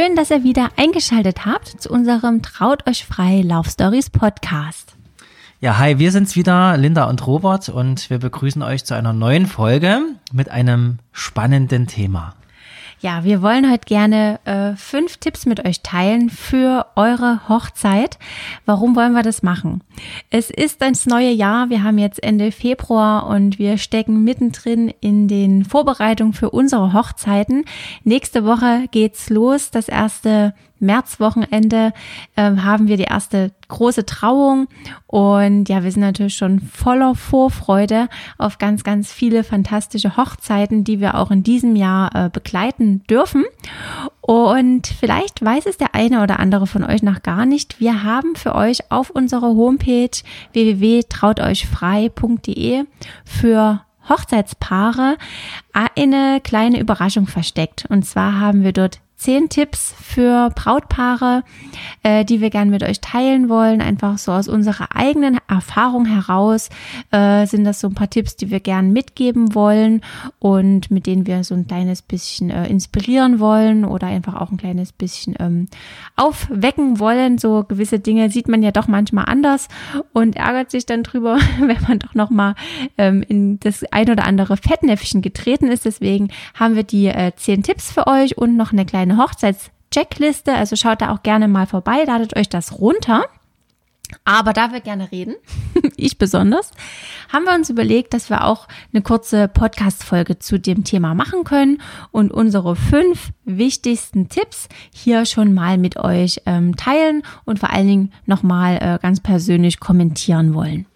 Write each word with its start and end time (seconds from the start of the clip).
Schön, 0.00 0.16
dass 0.16 0.30
ihr 0.30 0.44
wieder 0.44 0.70
eingeschaltet 0.76 1.44
habt 1.44 1.68
zu 1.68 1.90
unserem 1.90 2.40
Traut 2.40 2.88
euch 2.88 3.04
frei 3.04 3.42
Love 3.42 3.68
Stories 3.68 4.08
Podcast. 4.08 4.94
Ja, 5.60 5.76
hi, 5.76 5.98
wir 5.98 6.10
sind's 6.10 6.36
wieder, 6.36 6.78
Linda 6.78 7.04
und 7.04 7.26
Robert, 7.26 7.68
und 7.68 8.08
wir 8.08 8.18
begrüßen 8.18 8.62
euch 8.62 8.86
zu 8.86 8.94
einer 8.94 9.12
neuen 9.12 9.44
Folge 9.44 10.00
mit 10.32 10.48
einem 10.48 11.00
spannenden 11.12 11.86
Thema. 11.86 12.34
Ja, 13.00 13.24
wir 13.24 13.40
wollen 13.40 13.70
heute 13.70 13.86
gerne 13.86 14.40
äh, 14.44 14.76
fünf 14.76 15.16
Tipps 15.16 15.46
mit 15.46 15.66
euch 15.66 15.82
teilen 15.82 16.28
für 16.28 16.86
eure 16.96 17.48
Hochzeit. 17.48 18.18
Warum 18.66 18.94
wollen 18.94 19.12
wir 19.12 19.22
das 19.22 19.42
machen? 19.42 19.82
Es 20.28 20.50
ist 20.50 20.82
das 20.82 21.06
neue 21.06 21.30
Jahr. 21.30 21.70
Wir 21.70 21.82
haben 21.82 21.98
jetzt 21.98 22.22
Ende 22.22 22.52
Februar 22.52 23.26
und 23.26 23.58
wir 23.58 23.78
stecken 23.78 24.22
mittendrin 24.22 24.92
in 25.00 25.28
den 25.28 25.64
Vorbereitungen 25.64 26.34
für 26.34 26.50
unsere 26.50 26.92
Hochzeiten. 26.92 27.64
Nächste 28.04 28.44
Woche 28.44 28.86
geht's 28.90 29.30
los. 29.30 29.70
Das 29.70 29.88
erste 29.88 30.54
Märzwochenende 30.80 31.92
äh, 32.36 32.56
haben 32.56 32.88
wir 32.88 32.96
die 32.96 33.04
erste 33.04 33.52
große 33.68 34.06
Trauung 34.06 34.66
und 35.06 35.68
ja, 35.68 35.84
wir 35.84 35.92
sind 35.92 36.02
natürlich 36.02 36.34
schon 36.34 36.60
voller 36.60 37.14
Vorfreude 37.14 38.08
auf 38.38 38.58
ganz, 38.58 38.84
ganz 38.84 39.12
viele 39.12 39.44
fantastische 39.44 40.16
Hochzeiten, 40.16 40.84
die 40.84 41.00
wir 41.00 41.14
auch 41.14 41.30
in 41.30 41.42
diesem 41.42 41.76
Jahr 41.76 42.14
äh, 42.14 42.30
begleiten 42.30 43.02
dürfen. 43.08 43.44
Und 44.20 44.86
vielleicht 44.86 45.44
weiß 45.44 45.66
es 45.66 45.76
der 45.76 45.94
eine 45.94 46.22
oder 46.22 46.38
andere 46.38 46.66
von 46.66 46.82
euch 46.84 47.02
noch 47.02 47.20
gar 47.22 47.44
nicht. 47.46 47.80
Wir 47.80 48.04
haben 48.04 48.36
für 48.36 48.54
euch 48.54 48.90
auf 48.90 49.10
unserer 49.10 49.48
Homepage 49.48 50.08
www.trauteuchfrei.de 50.52 52.84
für 53.24 53.80
Hochzeitspaare 54.08 55.18
eine 55.72 56.40
kleine 56.42 56.80
Überraschung 56.80 57.26
versteckt. 57.26 57.86
Und 57.88 58.04
zwar 58.04 58.40
haben 58.40 58.62
wir 58.62 58.72
dort 58.72 59.00
zehn 59.20 59.50
Tipps 59.50 59.94
für 60.00 60.48
Brautpaare, 60.54 61.44
äh, 62.02 62.24
die 62.24 62.40
wir 62.40 62.48
gerne 62.48 62.70
mit 62.70 62.82
euch 62.82 63.02
teilen 63.02 63.50
wollen. 63.50 63.82
Einfach 63.82 64.16
so 64.16 64.32
aus 64.32 64.48
unserer 64.48 64.96
eigenen 64.96 65.38
Erfahrung 65.46 66.06
heraus 66.06 66.70
äh, 67.10 67.44
sind 67.44 67.64
das 67.64 67.80
so 67.80 67.88
ein 67.88 67.94
paar 67.94 68.08
Tipps, 68.08 68.36
die 68.36 68.50
wir 68.50 68.60
gerne 68.60 68.88
mitgeben 68.88 69.54
wollen 69.54 70.00
und 70.38 70.90
mit 70.90 71.06
denen 71.06 71.26
wir 71.26 71.44
so 71.44 71.54
ein 71.54 71.66
kleines 71.66 72.00
bisschen 72.00 72.48
äh, 72.48 72.66
inspirieren 72.66 73.40
wollen 73.40 73.84
oder 73.84 74.06
einfach 74.06 74.40
auch 74.40 74.50
ein 74.50 74.56
kleines 74.56 74.90
bisschen 74.90 75.36
ähm, 75.38 75.68
aufwecken 76.16 76.98
wollen. 76.98 77.36
So 77.36 77.64
gewisse 77.64 77.98
Dinge 77.98 78.30
sieht 78.30 78.48
man 78.48 78.62
ja 78.62 78.70
doch 78.70 78.88
manchmal 78.88 79.26
anders 79.26 79.68
und 80.14 80.36
ärgert 80.36 80.70
sich 80.70 80.86
dann 80.86 81.02
drüber, 81.02 81.38
wenn 81.60 81.82
man 81.86 81.98
doch 81.98 82.14
noch 82.14 82.30
mal 82.30 82.54
ähm, 82.96 83.22
in 83.28 83.60
das 83.60 83.84
ein 83.92 84.08
oder 84.08 84.24
andere 84.24 84.56
Fettnäpfchen 84.56 85.20
getreten 85.20 85.68
ist. 85.68 85.84
Deswegen 85.84 86.30
haben 86.54 86.74
wir 86.74 86.84
die 86.84 87.08
äh, 87.08 87.32
zehn 87.36 87.62
Tipps 87.62 87.92
für 87.92 88.06
euch 88.06 88.38
und 88.38 88.56
noch 88.56 88.72
eine 88.72 88.86
kleine 88.86 89.09
eine 89.10 89.22
Hochzeitscheckliste, 89.22 90.54
also 90.54 90.76
schaut 90.76 91.02
da 91.02 91.12
auch 91.12 91.22
gerne 91.22 91.48
mal 91.48 91.66
vorbei, 91.66 92.04
ladet 92.06 92.36
euch 92.36 92.48
das 92.48 92.78
runter. 92.78 93.26
Aber 94.24 94.52
da 94.52 94.72
wir 94.72 94.80
gerne 94.80 95.12
reden, 95.12 95.36
ich 95.96 96.18
besonders, 96.18 96.72
haben 97.32 97.44
wir 97.44 97.54
uns 97.54 97.70
überlegt, 97.70 98.12
dass 98.12 98.28
wir 98.28 98.44
auch 98.44 98.66
eine 98.92 99.02
kurze 99.02 99.46
Podcast-Folge 99.46 100.38
zu 100.38 100.58
dem 100.58 100.82
Thema 100.82 101.14
machen 101.14 101.44
können 101.44 101.80
und 102.10 102.32
unsere 102.32 102.74
fünf 102.74 103.30
wichtigsten 103.44 104.28
Tipps 104.28 104.68
hier 104.92 105.26
schon 105.26 105.54
mal 105.54 105.78
mit 105.78 105.96
euch 105.96 106.42
ähm, 106.46 106.76
teilen 106.76 107.22
und 107.44 107.60
vor 107.60 107.70
allen 107.70 107.86
Dingen 107.86 108.12
nochmal 108.26 108.78
äh, 108.80 108.98
ganz 109.00 109.20
persönlich 109.20 109.78
kommentieren 109.78 110.54
wollen. 110.54 110.86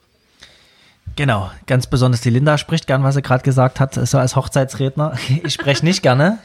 Genau, 1.16 1.48
ganz 1.66 1.86
besonders 1.86 2.22
die 2.22 2.30
Linda 2.30 2.58
spricht 2.58 2.88
gern, 2.88 3.04
was 3.04 3.14
sie 3.14 3.22
gerade 3.22 3.44
gesagt 3.44 3.78
hat, 3.78 3.94
so 3.94 4.18
als 4.18 4.34
Hochzeitsredner. 4.34 5.12
Ich 5.44 5.54
spreche 5.54 5.84
nicht 5.84 6.02
gerne. 6.02 6.38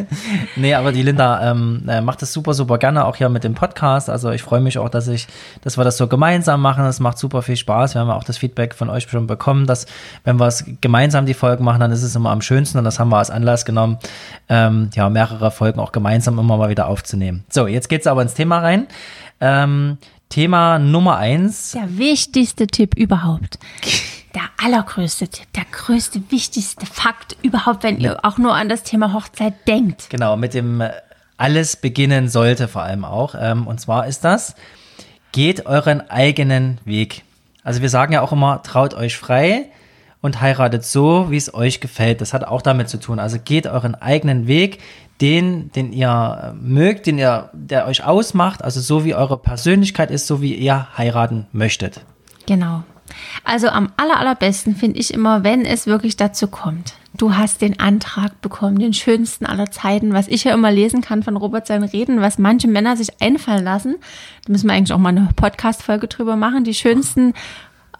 nee, 0.56 0.74
aber 0.74 0.92
die 0.92 1.02
Linda 1.02 1.50
ähm, 1.50 1.82
äh, 1.88 2.00
macht 2.00 2.22
das 2.22 2.32
super, 2.32 2.54
super 2.54 2.78
gerne, 2.78 3.04
auch 3.04 3.16
hier 3.16 3.28
mit 3.28 3.42
dem 3.42 3.54
Podcast. 3.54 4.08
Also 4.08 4.30
ich 4.30 4.42
freue 4.42 4.60
mich 4.60 4.78
auch, 4.78 4.88
dass 4.88 5.08
ich, 5.08 5.26
dass 5.62 5.76
wir 5.76 5.82
das 5.82 5.96
so 5.96 6.06
gemeinsam 6.06 6.62
machen. 6.62 6.84
Es 6.84 7.00
macht 7.00 7.18
super 7.18 7.42
viel 7.42 7.56
Spaß. 7.56 7.94
Wir 7.94 8.00
haben 8.00 8.10
auch 8.10 8.22
das 8.22 8.38
Feedback 8.38 8.74
von 8.74 8.90
euch 8.90 9.10
schon 9.10 9.26
bekommen, 9.26 9.66
dass 9.66 9.86
wenn 10.22 10.38
wir 10.38 10.46
es 10.46 10.64
gemeinsam 10.80 11.26
die 11.26 11.34
Folgen 11.34 11.64
machen, 11.64 11.80
dann 11.80 11.90
ist 11.90 12.04
es 12.04 12.14
immer 12.14 12.30
am 12.30 12.42
schönsten 12.42 12.78
und 12.78 12.84
das 12.84 13.00
haben 13.00 13.08
wir 13.08 13.18
als 13.18 13.30
Anlass 13.30 13.64
genommen, 13.64 13.98
ähm, 14.48 14.90
ja, 14.94 15.08
mehrere 15.10 15.50
Folgen 15.50 15.80
auch 15.80 15.90
gemeinsam 15.90 16.38
immer 16.38 16.56
mal 16.56 16.70
wieder 16.70 16.86
aufzunehmen. 16.86 17.44
So, 17.48 17.66
jetzt 17.66 17.88
geht's 17.88 18.06
aber 18.06 18.22
ins 18.22 18.34
Thema 18.34 18.60
rein. 18.60 18.86
Ähm, 19.40 19.98
Thema 20.28 20.78
Nummer 20.78 21.18
eins. 21.18 21.72
Der 21.72 21.98
wichtigste 21.98 22.66
Tipp 22.66 22.94
überhaupt. 22.96 23.58
Der 24.34 24.42
allergrößte 24.62 25.28
Tipp, 25.28 25.46
der 25.54 25.64
größte, 25.70 26.22
wichtigste 26.30 26.86
Fakt 26.86 27.36
überhaupt, 27.42 27.82
wenn 27.82 28.00
ihr 28.00 28.24
auch 28.24 28.38
nur 28.38 28.54
an 28.54 28.68
das 28.68 28.82
Thema 28.82 29.12
Hochzeit 29.12 29.54
denkt. 29.68 30.08
Genau, 30.08 30.36
mit 30.36 30.54
dem 30.54 30.80
äh, 30.80 30.90
alles 31.36 31.76
beginnen 31.76 32.28
sollte 32.28 32.68
vor 32.68 32.82
allem 32.82 33.04
auch. 33.04 33.34
Ähm, 33.38 33.66
und 33.66 33.80
zwar 33.80 34.06
ist 34.06 34.24
das, 34.24 34.54
geht 35.32 35.66
euren 35.66 36.08
eigenen 36.08 36.78
Weg. 36.84 37.24
Also 37.62 37.82
wir 37.82 37.88
sagen 37.88 38.12
ja 38.12 38.22
auch 38.22 38.32
immer, 38.32 38.62
traut 38.62 38.94
euch 38.94 39.16
frei 39.16 39.66
und 40.22 40.40
heiratet 40.40 40.84
so, 40.84 41.30
wie 41.30 41.36
es 41.36 41.52
euch 41.52 41.80
gefällt. 41.80 42.20
Das 42.20 42.32
hat 42.32 42.44
auch 42.44 42.62
damit 42.62 42.88
zu 42.88 42.98
tun. 42.98 43.18
Also 43.18 43.38
geht 43.42 43.66
euren 43.66 43.94
eigenen 43.94 44.46
Weg, 44.46 44.78
den, 45.20 45.70
den 45.72 45.92
ihr 45.92 46.54
mögt, 46.60 47.06
den 47.06 47.18
ihr, 47.18 47.50
der 47.52 47.86
euch 47.86 48.04
ausmacht, 48.04 48.64
also 48.64 48.80
so 48.80 49.04
wie 49.04 49.14
eure 49.14 49.36
Persönlichkeit 49.36 50.10
ist, 50.10 50.26
so 50.26 50.40
wie 50.40 50.54
ihr 50.54 50.88
heiraten 50.96 51.46
möchtet. 51.52 52.00
Genau. 52.46 52.82
Also 53.44 53.68
am 53.68 53.92
aller, 53.96 54.18
allerbesten 54.18 54.76
finde 54.76 54.98
ich 54.98 55.12
immer, 55.12 55.44
wenn 55.44 55.64
es 55.64 55.86
wirklich 55.86 56.16
dazu 56.16 56.48
kommt. 56.48 56.94
Du 57.14 57.36
hast 57.36 57.60
den 57.60 57.78
Antrag 57.78 58.40
bekommen, 58.40 58.78
den 58.78 58.94
schönsten 58.94 59.44
aller 59.44 59.70
Zeiten, 59.70 60.14
was 60.14 60.28
ich 60.28 60.44
ja 60.44 60.54
immer 60.54 60.70
lesen 60.70 61.02
kann 61.02 61.22
von 61.22 61.36
Robert 61.36 61.66
seinen 61.66 61.84
Reden, 61.84 62.22
was 62.22 62.38
manche 62.38 62.68
Männer 62.68 62.96
sich 62.96 63.20
einfallen 63.20 63.64
lassen. 63.64 63.96
Da 64.46 64.52
müssen 64.52 64.66
wir 64.66 64.74
eigentlich 64.74 64.94
auch 64.94 64.98
mal 64.98 65.10
eine 65.10 65.28
Podcast-Folge 65.36 66.08
drüber 66.08 66.36
machen. 66.36 66.64
Die 66.64 66.74
schönsten 66.74 67.34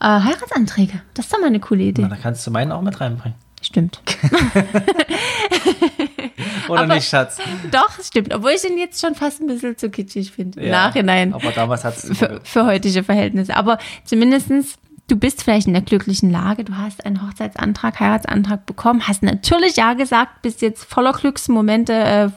äh, 0.00 0.06
Heiratsanträge. 0.06 1.02
Das 1.14 1.26
ist 1.26 1.34
doch 1.34 1.40
mal 1.40 1.48
eine 1.48 1.60
coole 1.60 1.82
Idee. 1.82 2.02
Na, 2.02 2.08
da 2.08 2.16
kannst 2.16 2.46
du 2.46 2.50
meinen 2.50 2.72
auch 2.72 2.82
mit 2.82 3.00
reinbringen. 3.00 3.36
Stimmt. 3.60 4.00
Oder 6.68 6.82
aber 6.82 6.94
nicht, 6.94 7.08
Schatz? 7.08 7.38
Doch, 7.70 8.02
stimmt. 8.02 8.34
Obwohl 8.34 8.52
ich 8.52 8.68
ihn 8.68 8.78
jetzt 8.78 9.00
schon 9.00 9.14
fast 9.14 9.40
ein 9.40 9.46
bisschen 9.46 9.76
zu 9.76 9.90
kitschig 9.90 10.32
finde. 10.32 10.60
Im 10.60 10.66
ja, 10.66 10.72
Nachhinein. 10.72 11.34
Aber 11.34 11.50
damals 11.50 11.84
hat 11.84 11.96
es 11.96 12.16
für, 12.16 12.40
für 12.42 12.66
heutige 12.66 13.04
Verhältnisse. 13.04 13.56
Aber 13.56 13.78
zumindestens 14.04 14.76
du 15.08 15.16
bist 15.16 15.42
vielleicht 15.42 15.66
in 15.66 15.72
der 15.72 15.82
glücklichen 15.82 16.30
Lage, 16.30 16.64
du 16.64 16.76
hast 16.76 17.04
einen 17.04 17.26
Hochzeitsantrag, 17.26 18.00
Heiratsantrag 18.00 18.66
bekommen, 18.66 19.06
hast 19.06 19.22
natürlich 19.22 19.76
Ja 19.76 19.94
gesagt, 19.94 20.42
bist 20.42 20.62
jetzt 20.62 20.84
voller 20.84 21.12
Glücksmomente, 21.12 21.92
äh, 21.92 22.28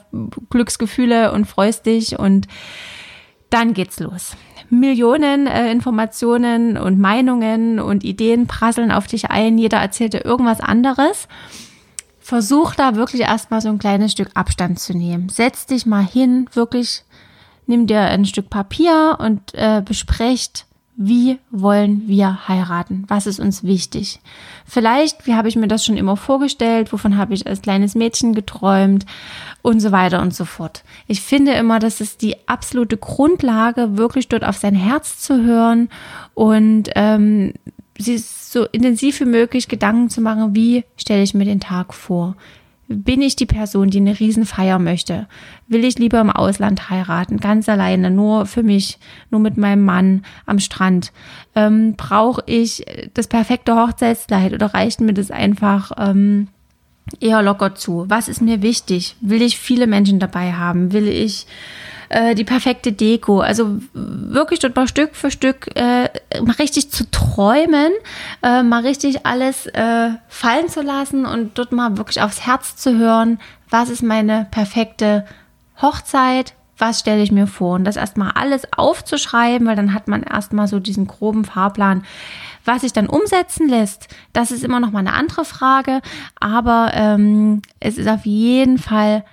Glücksgefühle 0.50 1.32
und 1.32 1.46
freust 1.46 1.86
dich 1.86 2.18
und 2.18 2.46
dann 3.50 3.74
geht's 3.74 4.00
los. 4.00 4.36
Millionen 4.68 5.46
äh, 5.46 5.70
Informationen 5.70 6.76
und 6.76 6.98
Meinungen 6.98 7.78
und 7.78 8.04
Ideen 8.04 8.46
prasseln 8.46 8.90
auf 8.90 9.06
dich 9.06 9.30
ein. 9.30 9.58
Jeder 9.58 9.78
erzählt 9.78 10.12
dir 10.12 10.24
irgendwas 10.24 10.60
anderes. 10.60 11.28
Versuch 12.18 12.74
da 12.74 12.96
wirklich 12.96 13.22
erstmal 13.22 13.60
so 13.60 13.68
ein 13.68 13.78
kleines 13.78 14.12
Stück 14.12 14.30
Abstand 14.34 14.80
zu 14.80 14.96
nehmen. 14.96 15.28
Setz 15.28 15.66
dich 15.66 15.86
mal 15.86 16.04
hin, 16.04 16.48
wirklich 16.52 17.04
nimm 17.66 17.86
dir 17.86 18.00
ein 18.00 18.24
Stück 18.24 18.50
Papier 18.50 19.18
und 19.20 19.54
äh, 19.54 19.82
besprecht, 19.84 20.65
wie 20.96 21.38
wollen 21.50 22.08
wir 22.08 22.48
heiraten? 22.48 23.04
Was 23.08 23.26
ist 23.26 23.38
uns 23.38 23.62
wichtig? 23.62 24.20
Vielleicht, 24.64 25.26
wie 25.26 25.34
habe 25.34 25.48
ich 25.48 25.56
mir 25.56 25.68
das 25.68 25.84
schon 25.84 25.98
immer 25.98 26.16
vorgestellt? 26.16 26.92
Wovon 26.92 27.18
habe 27.18 27.34
ich 27.34 27.46
als 27.46 27.60
kleines 27.60 27.94
Mädchen 27.94 28.34
geträumt? 28.34 29.04
Und 29.60 29.80
so 29.80 29.92
weiter 29.92 30.22
und 30.22 30.34
so 30.34 30.44
fort. 30.44 30.84
Ich 31.06 31.20
finde 31.20 31.52
immer, 31.52 31.80
das 31.80 32.00
ist 32.00 32.22
die 32.22 32.36
absolute 32.48 32.96
Grundlage, 32.96 33.98
wirklich 33.98 34.28
dort 34.28 34.44
auf 34.44 34.56
sein 34.56 34.74
Herz 34.74 35.18
zu 35.18 35.42
hören 35.42 35.88
und 36.34 36.90
ähm, 36.94 37.52
sie 37.98 38.18
so 38.18 38.64
intensiv 38.64 39.20
wie 39.20 39.24
möglich 39.26 39.68
Gedanken 39.68 40.08
zu 40.08 40.20
machen, 40.20 40.54
wie 40.54 40.84
stelle 40.96 41.22
ich 41.22 41.34
mir 41.34 41.44
den 41.44 41.60
Tag 41.60 41.94
vor? 41.94 42.36
Bin 42.88 43.20
ich 43.20 43.36
die 43.36 43.46
Person, 43.46 43.90
die 43.90 43.98
eine 43.98 44.18
Riesenfeier 44.18 44.78
möchte? 44.78 45.26
Will 45.66 45.84
ich 45.84 45.98
lieber 45.98 46.20
im 46.20 46.30
Ausland 46.30 46.88
heiraten, 46.88 47.38
ganz 47.38 47.68
alleine, 47.68 48.10
nur 48.10 48.46
für 48.46 48.62
mich, 48.62 48.98
nur 49.30 49.40
mit 49.40 49.56
meinem 49.56 49.84
Mann 49.84 50.24
am 50.46 50.58
Strand? 50.58 51.12
Ähm, 51.54 51.94
Brauche 51.96 52.42
ich 52.46 52.84
das 53.14 53.26
perfekte 53.26 53.74
Hochzeitskleid 53.74 54.52
oder 54.52 54.72
reicht 54.74 55.00
mir 55.00 55.14
das 55.14 55.30
einfach 55.30 55.90
ähm, 55.98 56.48
eher 57.20 57.42
locker 57.42 57.74
zu? 57.74 58.04
Was 58.08 58.28
ist 58.28 58.40
mir 58.40 58.62
wichtig? 58.62 59.16
Will 59.20 59.42
ich 59.42 59.58
viele 59.58 59.86
Menschen 59.86 60.20
dabei 60.20 60.52
haben? 60.52 60.92
Will 60.92 61.08
ich 61.08 61.46
äh, 62.08 62.34
die 62.34 62.44
perfekte 62.44 62.92
Deko. 62.92 63.40
Also 63.40 63.78
wirklich 63.92 64.60
dort 64.60 64.76
mal 64.76 64.88
Stück 64.88 65.14
für 65.14 65.30
Stück 65.30 65.68
äh, 65.76 66.08
mal 66.42 66.56
richtig 66.58 66.90
zu 66.90 67.10
träumen, 67.10 67.92
äh, 68.42 68.62
mal 68.62 68.82
richtig 68.82 69.26
alles 69.26 69.66
äh, 69.66 70.10
fallen 70.28 70.68
zu 70.68 70.82
lassen 70.82 71.26
und 71.26 71.58
dort 71.58 71.72
mal 71.72 71.96
wirklich 71.96 72.20
aufs 72.20 72.46
Herz 72.46 72.76
zu 72.76 72.96
hören, 72.96 73.38
was 73.70 73.90
ist 73.90 74.02
meine 74.02 74.46
perfekte 74.50 75.24
Hochzeit, 75.80 76.54
was 76.78 77.00
stelle 77.00 77.22
ich 77.22 77.32
mir 77.32 77.46
vor 77.46 77.74
und 77.74 77.84
das 77.84 77.96
erstmal 77.96 78.32
alles 78.32 78.70
aufzuschreiben, 78.76 79.66
weil 79.66 79.76
dann 79.76 79.94
hat 79.94 80.08
man 80.08 80.22
erstmal 80.22 80.68
so 80.68 80.78
diesen 80.78 81.06
groben 81.06 81.44
Fahrplan. 81.44 82.04
Was 82.64 82.82
sich 82.82 82.92
dann 82.92 83.08
umsetzen 83.08 83.68
lässt, 83.68 84.08
das 84.32 84.50
ist 84.50 84.64
immer 84.64 84.80
noch 84.80 84.90
mal 84.90 84.98
eine 84.98 85.12
andere 85.12 85.44
Frage, 85.44 86.00
aber 86.40 86.90
ähm, 86.94 87.62
es 87.80 87.96
ist 87.96 88.08
auf 88.08 88.26
jeden 88.26 88.78
Fall 88.78 89.24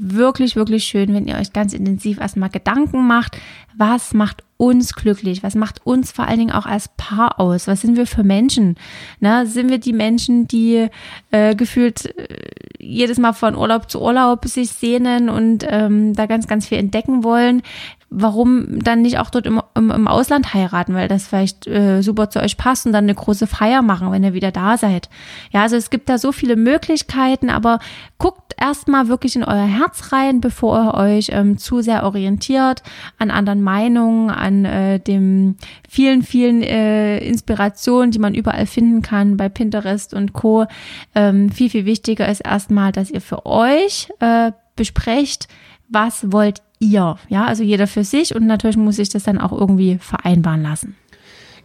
wirklich, 0.00 0.56
wirklich 0.56 0.84
schön, 0.84 1.12
wenn 1.12 1.26
ihr 1.26 1.36
euch 1.36 1.52
ganz 1.52 1.74
intensiv 1.74 2.20
erstmal 2.20 2.48
Gedanken 2.48 3.06
macht, 3.06 3.36
was 3.76 4.14
macht 4.14 4.42
uns 4.56 4.94
glücklich, 4.94 5.42
was 5.42 5.54
macht 5.54 5.86
uns 5.86 6.10
vor 6.10 6.26
allen 6.26 6.38
Dingen 6.38 6.52
auch 6.52 6.66
als 6.66 6.88
Paar 6.96 7.38
aus, 7.38 7.66
was 7.66 7.82
sind 7.82 7.96
wir 7.96 8.06
für 8.06 8.24
Menschen, 8.24 8.76
ne? 9.20 9.46
sind 9.46 9.70
wir 9.70 9.78
die 9.78 9.92
Menschen, 9.92 10.48
die 10.48 10.88
äh, 11.30 11.54
gefühlt 11.54 12.06
äh, 12.16 12.50
jedes 12.78 13.18
Mal 13.18 13.32
von 13.32 13.56
Urlaub 13.56 13.90
zu 13.90 14.00
Urlaub 14.00 14.46
sich 14.46 14.70
sehnen 14.70 15.28
und 15.28 15.64
ähm, 15.68 16.14
da 16.14 16.26
ganz, 16.26 16.46
ganz 16.46 16.66
viel 16.66 16.78
entdecken 16.78 17.22
wollen, 17.22 17.62
warum 18.10 18.80
dann 18.80 19.02
nicht 19.02 19.18
auch 19.18 19.30
dort 19.30 19.46
im, 19.46 19.59
im, 19.74 19.90
im 19.90 20.08
Ausland 20.08 20.54
heiraten, 20.54 20.94
weil 20.94 21.08
das 21.08 21.26
vielleicht 21.26 21.66
äh, 21.66 22.02
super 22.02 22.30
zu 22.30 22.40
euch 22.40 22.56
passt 22.56 22.86
und 22.86 22.92
dann 22.92 23.04
eine 23.04 23.14
große 23.14 23.46
Feier 23.46 23.82
machen, 23.82 24.10
wenn 24.12 24.24
ihr 24.24 24.34
wieder 24.34 24.50
da 24.50 24.76
seid. 24.76 25.08
Ja, 25.52 25.62
also 25.62 25.76
es 25.76 25.90
gibt 25.90 26.08
da 26.08 26.18
so 26.18 26.32
viele 26.32 26.56
Möglichkeiten, 26.56 27.50
aber 27.50 27.78
guckt 28.18 28.54
erstmal 28.60 29.08
wirklich 29.08 29.36
in 29.36 29.44
euer 29.44 29.66
Herz 29.66 30.12
rein, 30.12 30.40
bevor 30.40 30.78
ihr 30.78 30.94
euch 30.94 31.30
ähm, 31.32 31.58
zu 31.58 31.80
sehr 31.80 32.04
orientiert 32.04 32.82
an 33.18 33.30
anderen 33.30 33.62
Meinungen, 33.62 34.30
an 34.30 34.64
äh, 34.64 35.00
dem 35.00 35.56
vielen, 35.88 36.22
vielen 36.22 36.62
äh, 36.62 37.18
Inspirationen, 37.18 38.10
die 38.10 38.18
man 38.18 38.34
überall 38.34 38.66
finden 38.66 39.02
kann 39.02 39.36
bei 39.36 39.48
Pinterest 39.48 40.14
und 40.14 40.32
Co. 40.32 40.66
Ähm, 41.14 41.50
viel, 41.50 41.70
viel 41.70 41.84
wichtiger 41.86 42.28
ist 42.28 42.40
erstmal, 42.40 42.92
dass 42.92 43.10
ihr 43.10 43.20
für 43.20 43.46
euch 43.46 44.08
äh, 44.20 44.52
besprecht, 44.76 45.48
was 45.88 46.32
wollt 46.32 46.62
ihr? 46.80 47.16
Ja, 47.28 47.44
also 47.44 47.62
jeder 47.62 47.86
für 47.86 48.04
sich 48.04 48.34
und 48.34 48.46
natürlich 48.46 48.76
muss 48.76 48.98
ich 48.98 49.08
das 49.08 49.22
dann 49.22 49.38
auch 49.38 49.52
irgendwie 49.52 49.98
vereinbaren 49.98 50.62
lassen. 50.62 50.96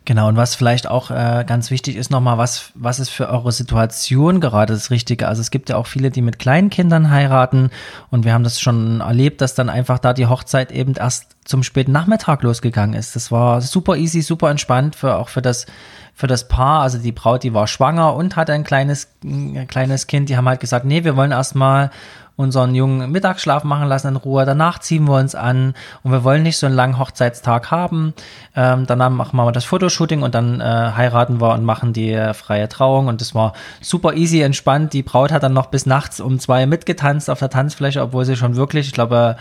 Genau, 0.05 0.27
und 0.27 0.37
was 0.37 0.53
vielleicht 0.53 0.87
auch 0.87 1.09
äh, 1.09 1.43
ganz 1.47 1.71
wichtig 1.71 1.95
ist 1.95 2.11
nochmal, 2.11 2.37
was, 2.37 2.71
was 2.75 2.99
ist 2.99 3.09
für 3.09 3.27
eure 3.27 3.51
Situation 3.51 4.39
gerade 4.39 4.73
das 4.73 4.91
Richtige? 4.91 5.27
Also 5.27 5.41
es 5.41 5.49
gibt 5.49 5.69
ja 5.69 5.77
auch 5.77 5.87
viele, 5.87 6.11
die 6.11 6.21
mit 6.21 6.37
kleinen 6.37 6.69
Kindern 6.69 7.09
heiraten 7.09 7.71
und 8.11 8.23
wir 8.23 8.33
haben 8.33 8.43
das 8.43 8.61
schon 8.61 9.01
erlebt, 9.01 9.41
dass 9.41 9.55
dann 9.55 9.67
einfach 9.67 9.97
da 9.97 10.13
die 10.13 10.27
Hochzeit 10.27 10.71
eben 10.71 10.93
erst 10.93 11.35
zum 11.43 11.63
späten 11.63 11.91
Nachmittag 11.91 12.43
losgegangen 12.43 12.95
ist. 12.95 13.15
Das 13.15 13.31
war 13.31 13.61
super 13.61 13.95
easy, 13.95 14.21
super 14.21 14.51
entspannt 14.51 14.95
für 14.95 15.15
auch 15.15 15.29
für 15.29 15.41
das 15.41 15.65
für 16.13 16.27
das 16.27 16.47
Paar, 16.47 16.81
also 16.81 16.97
die 16.97 17.11
Braut, 17.11 17.43
die 17.43 17.53
war 17.53 17.67
schwanger 17.67 18.15
und 18.15 18.37
hatte 18.37 18.53
ein 18.53 18.63
kleines, 18.63 19.09
ein 19.23 19.67
kleines 19.67 20.07
Kind, 20.07 20.29
die 20.29 20.37
haben 20.37 20.47
halt 20.47 20.61
gesagt, 20.61 20.85
nee, 20.85 21.03
wir 21.03 21.17
wollen 21.17 21.31
erstmal 21.31 21.91
unseren 22.37 22.75
jungen 22.75 23.11
Mittagsschlaf 23.11 23.63
machen 23.63 23.87
lassen 23.87 24.09
in 24.09 24.15
Ruhe. 24.15 24.45
Danach 24.45 24.79
ziehen 24.79 25.05
wir 25.05 25.17
uns 25.17 25.35
an 25.35 25.73
und 26.03 26.11
wir 26.11 26.23
wollen 26.23 26.43
nicht 26.43 26.57
so 26.57 26.65
einen 26.65 26.75
langen 26.75 26.99
Hochzeitstag 26.99 27.71
haben. 27.71 28.13
Ähm, 28.55 28.85
danach 28.85 29.09
machen 29.09 29.37
wir 29.37 29.51
das 29.51 29.65
Fotoshooting 29.65 30.21
und 30.21 30.35
dann 30.35 30.59
äh, 30.59 30.63
heiraten 30.63 31.39
wir 31.39 31.53
und 31.53 31.63
machen 31.63 31.93
die 31.93 32.11
äh, 32.11 32.33
freie 32.33 32.67
Trauung. 32.67 33.07
Und 33.07 33.21
das 33.21 33.33
war 33.33 33.53
super 33.81 34.13
easy, 34.13 34.41
entspannt. 34.41 34.93
Die 34.93 35.03
Braut 35.03 35.31
hat 35.31 35.43
dann 35.43 35.53
noch 35.53 35.67
bis 35.67 35.85
nachts 35.85 36.19
um 36.19 36.39
zwei 36.39 36.65
mitgetanzt 36.65 37.29
auf 37.29 37.39
der 37.39 37.49
Tanzfläche, 37.49 38.01
obwohl 38.01 38.25
sie 38.25 38.35
schon 38.35 38.55
wirklich, 38.55 38.87
ich 38.87 38.93
glaube, 38.93 39.37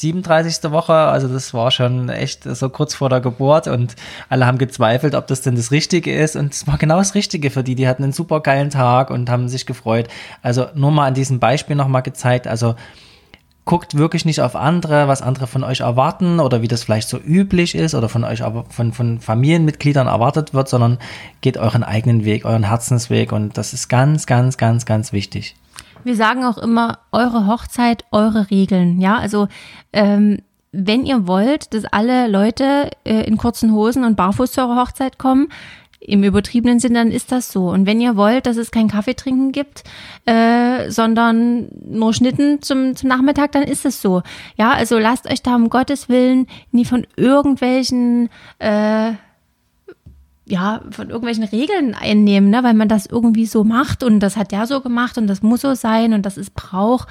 37. 0.00 0.70
Woche, 0.70 0.94
also 0.94 1.28
das 1.28 1.54
war 1.54 1.70
schon 1.70 2.08
echt 2.08 2.44
so 2.44 2.68
kurz 2.68 2.94
vor 2.94 3.08
der 3.08 3.20
Geburt 3.20 3.68
und 3.68 3.96
alle 4.28 4.46
haben 4.46 4.58
gezweifelt, 4.58 5.14
ob 5.14 5.26
das 5.26 5.42
denn 5.42 5.56
das 5.56 5.70
Richtige 5.70 6.14
ist 6.14 6.36
und 6.36 6.52
es 6.52 6.66
war 6.66 6.78
genau 6.78 6.98
das 6.98 7.14
Richtige 7.14 7.50
für 7.50 7.62
die, 7.62 7.74
die 7.74 7.88
hatten 7.88 8.02
einen 8.02 8.12
super 8.12 8.40
geilen 8.40 8.70
Tag 8.70 9.10
und 9.10 9.30
haben 9.30 9.48
sich 9.48 9.66
gefreut. 9.66 10.08
Also 10.42 10.66
nur 10.74 10.90
mal 10.90 11.06
an 11.06 11.14
diesem 11.14 11.38
Beispiel 11.38 11.76
nochmal 11.76 12.02
gezeigt, 12.02 12.46
also 12.46 12.74
guckt 13.68 13.98
wirklich 13.98 14.24
nicht 14.24 14.40
auf 14.40 14.56
andere, 14.56 15.08
was 15.08 15.20
andere 15.20 15.46
von 15.46 15.62
euch 15.62 15.80
erwarten 15.80 16.40
oder 16.40 16.62
wie 16.62 16.68
das 16.68 16.84
vielleicht 16.84 17.06
so 17.06 17.18
üblich 17.18 17.74
ist 17.74 17.94
oder 17.94 18.08
von 18.08 18.24
euch 18.24 18.42
aber 18.42 18.64
von, 18.70 18.94
von 18.94 19.20
Familienmitgliedern 19.20 20.06
erwartet 20.06 20.54
wird, 20.54 20.70
sondern 20.70 20.96
geht 21.42 21.58
euren 21.58 21.84
eigenen 21.84 22.24
Weg, 22.24 22.46
euren 22.46 22.62
Herzensweg 22.62 23.30
und 23.30 23.58
das 23.58 23.74
ist 23.74 23.88
ganz, 23.88 24.24
ganz, 24.24 24.56
ganz, 24.56 24.86
ganz 24.86 25.12
wichtig. 25.12 25.54
Wir 26.04 26.16
sagen 26.16 26.44
auch 26.44 26.58
immer, 26.58 26.98
eure 27.12 27.46
Hochzeit, 27.46 28.04
eure 28.12 28.50
Regeln. 28.50 29.00
Ja, 29.00 29.16
also 29.18 29.48
ähm, 29.92 30.38
wenn 30.72 31.06
ihr 31.06 31.26
wollt, 31.26 31.72
dass 31.74 31.84
alle 31.84 32.28
Leute 32.28 32.90
äh, 33.04 33.22
in 33.24 33.36
kurzen 33.36 33.72
Hosen 33.72 34.04
und 34.04 34.16
barfuß 34.16 34.52
zu 34.52 34.60
eurer 34.60 34.82
Hochzeit 34.82 35.18
kommen, 35.18 35.48
im 36.00 36.22
übertriebenen 36.22 36.78
Sinn, 36.78 36.94
dann 36.94 37.10
ist 37.10 37.32
das 37.32 37.50
so. 37.50 37.70
Und 37.70 37.86
wenn 37.86 38.00
ihr 38.00 38.16
wollt, 38.16 38.46
dass 38.46 38.56
es 38.56 38.70
kein 38.70 38.88
Kaffeetrinken 38.88 39.50
gibt, 39.50 39.82
äh, 40.26 40.90
sondern 40.90 41.68
nur 41.84 42.14
Schnitten 42.14 42.62
zum, 42.62 42.94
zum 42.94 43.08
Nachmittag, 43.08 43.52
dann 43.52 43.64
ist 43.64 43.84
es 43.84 44.00
so. 44.00 44.22
Ja, 44.56 44.72
also 44.72 44.98
lasst 44.98 45.28
euch 45.28 45.42
da 45.42 45.56
um 45.56 45.68
Gottes 45.70 46.08
Willen 46.08 46.46
nie 46.70 46.84
von 46.84 47.06
irgendwelchen 47.16 48.28
äh, 48.60 49.12
ja, 50.48 50.80
von 50.90 51.10
irgendwelchen 51.10 51.44
Regeln 51.44 51.94
einnehmen, 51.94 52.50
ne, 52.50 52.62
weil 52.62 52.74
man 52.74 52.88
das 52.88 53.06
irgendwie 53.06 53.46
so 53.46 53.64
macht 53.64 54.02
und 54.02 54.20
das 54.20 54.36
hat 54.36 54.52
der 54.52 54.66
so 54.66 54.80
gemacht 54.80 55.18
und 55.18 55.26
das 55.26 55.42
muss 55.42 55.60
so 55.60 55.74
sein 55.74 56.12
und 56.12 56.22
das 56.24 56.36
ist 56.38 56.54
Brauch. 56.54 57.06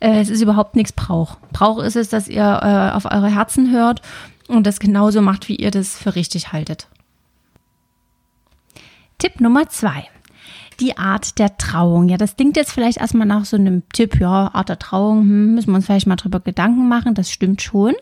Äh, 0.00 0.20
es 0.20 0.30
ist 0.30 0.40
überhaupt 0.40 0.76
nichts 0.76 0.92
Brauch. 0.92 1.36
Brauch 1.52 1.78
ist 1.78 1.96
es, 1.96 2.08
dass 2.08 2.28
ihr 2.28 2.60
äh, 2.62 2.96
auf 2.96 3.04
eure 3.04 3.28
Herzen 3.28 3.70
hört 3.70 4.00
und 4.48 4.66
das 4.66 4.80
genauso 4.80 5.20
macht, 5.20 5.48
wie 5.48 5.56
ihr 5.56 5.70
das 5.70 5.96
für 5.96 6.14
richtig 6.14 6.52
haltet. 6.52 6.88
Tipp 9.18 9.40
Nummer 9.40 9.68
zwei 9.68 10.08
die 10.80 10.96
Art 10.96 11.38
der 11.38 11.56
Trauung. 11.56 12.08
Ja, 12.08 12.16
das 12.16 12.36
klingt 12.36 12.56
jetzt 12.56 12.72
vielleicht 12.72 12.98
erstmal 12.98 13.26
nach 13.26 13.44
so 13.44 13.56
einem 13.56 13.82
Tipp, 13.92 14.20
ja, 14.20 14.50
Art 14.52 14.68
der 14.68 14.78
Trauung, 14.78 15.22
hm, 15.22 15.54
müssen 15.54 15.70
wir 15.70 15.76
uns 15.76 15.86
vielleicht 15.86 16.06
mal 16.06 16.16
drüber 16.16 16.40
Gedanken 16.40 16.88
machen, 16.88 17.14
das 17.14 17.30
stimmt 17.30 17.62
schon. 17.62 17.94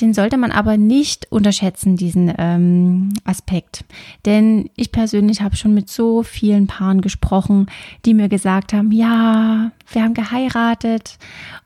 Den 0.00 0.12
sollte 0.12 0.36
man 0.36 0.50
aber 0.50 0.76
nicht 0.76 1.30
unterschätzen, 1.30 1.96
diesen 1.96 2.32
ähm, 2.36 3.12
Aspekt. 3.22 3.84
Denn 4.26 4.68
ich 4.74 4.90
persönlich 4.90 5.40
habe 5.40 5.54
schon 5.54 5.72
mit 5.72 5.88
so 5.88 6.24
vielen 6.24 6.66
Paaren 6.66 7.00
gesprochen, 7.00 7.66
die 8.04 8.12
mir 8.12 8.28
gesagt 8.28 8.72
haben, 8.72 8.90
ja, 8.90 9.70
wir 9.92 10.02
haben 10.02 10.14
geheiratet 10.14 11.18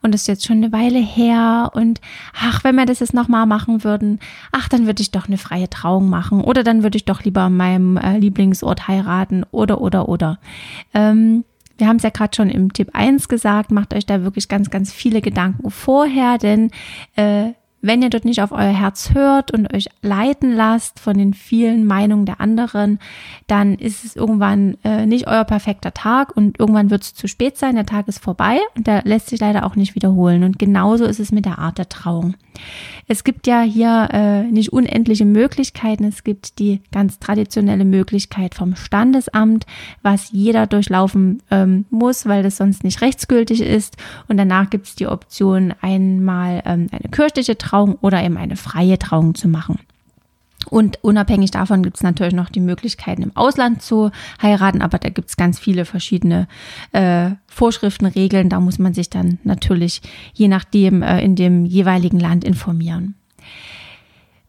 und 0.03 0.13
das 0.13 0.23
ist 0.23 0.29
jetzt 0.29 0.47
schon 0.47 0.59
eine 0.59 0.73
Weile 0.73 0.99
her 0.99 1.71
und 1.73 2.03
ach, 2.39 2.65
wenn 2.65 2.75
wir 2.75 2.85
das 2.85 3.01
jetzt 3.01 3.15
nochmal 3.15 3.47
machen 3.47 3.83
würden, 3.83 4.19
ach, 4.53 4.69
dann 4.69 4.85
würde 4.85 5.01
ich 5.01 5.11
doch 5.11 5.27
eine 5.27 5.39
freie 5.39 5.71
Trauung 5.71 6.11
machen 6.11 6.43
oder 6.43 6.63
dann 6.63 6.83
würde 6.83 6.97
ich 6.97 7.07
doch 7.07 7.25
lieber 7.25 7.43
an 7.43 7.57
meinem 7.57 7.97
äh, 7.97 8.19
Lieblingsort 8.19 8.89
heiraten 8.89 9.45
oder, 9.53 9.81
oder, 9.81 10.09
oder. 10.09 10.39
Ähm, 10.93 11.45
wir 11.79 11.87
haben 11.87 11.97
es 11.97 12.03
ja 12.03 12.11
gerade 12.11 12.35
schon 12.35 12.51
im 12.51 12.73
Tipp 12.73 12.91
1 12.93 13.29
gesagt, 13.29 13.71
macht 13.71 13.95
euch 13.95 14.05
da 14.05 14.23
wirklich 14.23 14.49
ganz, 14.49 14.69
ganz 14.69 14.93
viele 14.93 15.23
Gedanken 15.23 15.71
vorher, 15.71 16.37
denn 16.37 16.73
äh, 17.15 17.53
wenn 17.81 18.03
ihr 18.03 18.11
dort 18.11 18.25
nicht 18.25 18.43
auf 18.43 18.51
euer 18.51 18.73
Herz 18.73 19.15
hört 19.15 19.53
und 19.53 19.73
euch 19.73 19.87
leiten 20.03 20.55
lasst 20.55 20.99
von 20.99 21.17
den 21.17 21.33
vielen 21.33 21.87
Meinungen 21.87 22.27
der 22.27 22.41
anderen, 22.41 22.99
dann 23.47 23.75
ist 23.75 24.05
es 24.05 24.17
irgendwann 24.17 24.77
äh, 24.83 25.07
nicht 25.07 25.29
euer 25.29 25.45
perfekter 25.45 25.95
Tag 25.95 26.37
und 26.37 26.59
irgendwann 26.59 26.91
wird 26.91 27.03
es 27.03 27.15
zu 27.15 27.29
spät 27.29 27.57
sein, 27.57 27.77
der 27.77 27.87
Tag 27.87 28.09
ist 28.09 28.19
vorbei 28.19 28.59
und 28.77 28.87
der 28.87 29.03
lässt 29.05 29.29
sich 29.29 29.41
leider 29.41 29.65
auch 29.65 29.77
nicht 29.77 29.95
wiederholen. 29.95 30.43
Und 30.43 30.59
genauso 30.59 31.05
ist 31.05 31.21
es 31.21 31.31
mit 31.31 31.45
der 31.45 31.59
Art 31.59 31.79
der 31.79 31.89
Trauung. 31.89 32.35
Es 33.07 33.23
gibt 33.23 33.47
ja 33.47 33.63
hier 33.63 34.09
äh, 34.13 34.43
nicht 34.43 34.73
unendliche 34.73 35.25
Möglichkeiten. 35.25 36.03
Es 36.03 36.25
gibt 36.25 36.59
die 36.59 36.81
ganz 36.91 37.21
traditionelle 37.21 37.85
Möglichkeit 37.85 38.57
vom 38.57 38.75
Standesamt, 38.75 39.65
was 40.03 40.33
jeder 40.33 40.67
durchlaufen 40.67 41.41
ähm, 41.53 41.85
muss, 41.91 42.27
weil 42.27 42.43
das 42.43 42.57
sonst 42.57 42.83
nicht 42.83 43.01
rechtsgültig 43.01 43.61
ist. 43.61 43.97
Und 44.27 44.37
danach 44.37 44.71
gibt 44.71 44.89
es 44.89 44.97
die 44.97 45.07
Option, 45.07 45.73
einmal 45.81 46.63
ähm, 46.67 46.89
eine 46.91 47.09
kirchliche 47.13 47.57
Trauung 47.57 47.68
oder 47.73 48.23
eben 48.23 48.37
eine 48.37 48.57
freie 48.57 48.99
Trauung 48.99 49.35
zu 49.35 49.49
machen. 49.49 49.79
Und 50.71 51.03
unabhängig 51.03 51.51
davon 51.51 51.83
gibt 51.83 51.97
es 51.97 52.03
natürlich 52.03 52.35
noch 52.35 52.51
die 52.51 52.61
Möglichkeiten, 52.61 53.23
im 53.23 53.37
Ausland 53.37 53.81
zu 53.81 54.11
heiraten, 54.43 54.83
aber 54.83 54.99
da 54.99 55.09
gibt 55.09 55.31
es 55.31 55.37
ganz 55.37 55.59
viele 55.59 55.85
verschiedene 55.85 56.47
äh, 56.93 57.31
Vorschriften, 57.47 58.07
Regeln. 58.07 58.49
Da 58.49 58.61
muss 58.61 58.79
man 58.79 58.93
sich 58.93 59.09
dann 59.09 59.39
natürlich 59.45 60.03
je 60.35 60.49
nachdem 60.49 61.03
äh, 61.03 61.23
in 61.23 61.37
dem 61.37 61.65
jeweiligen 61.65 62.21
Land 62.21 62.45
informieren. 62.45 63.15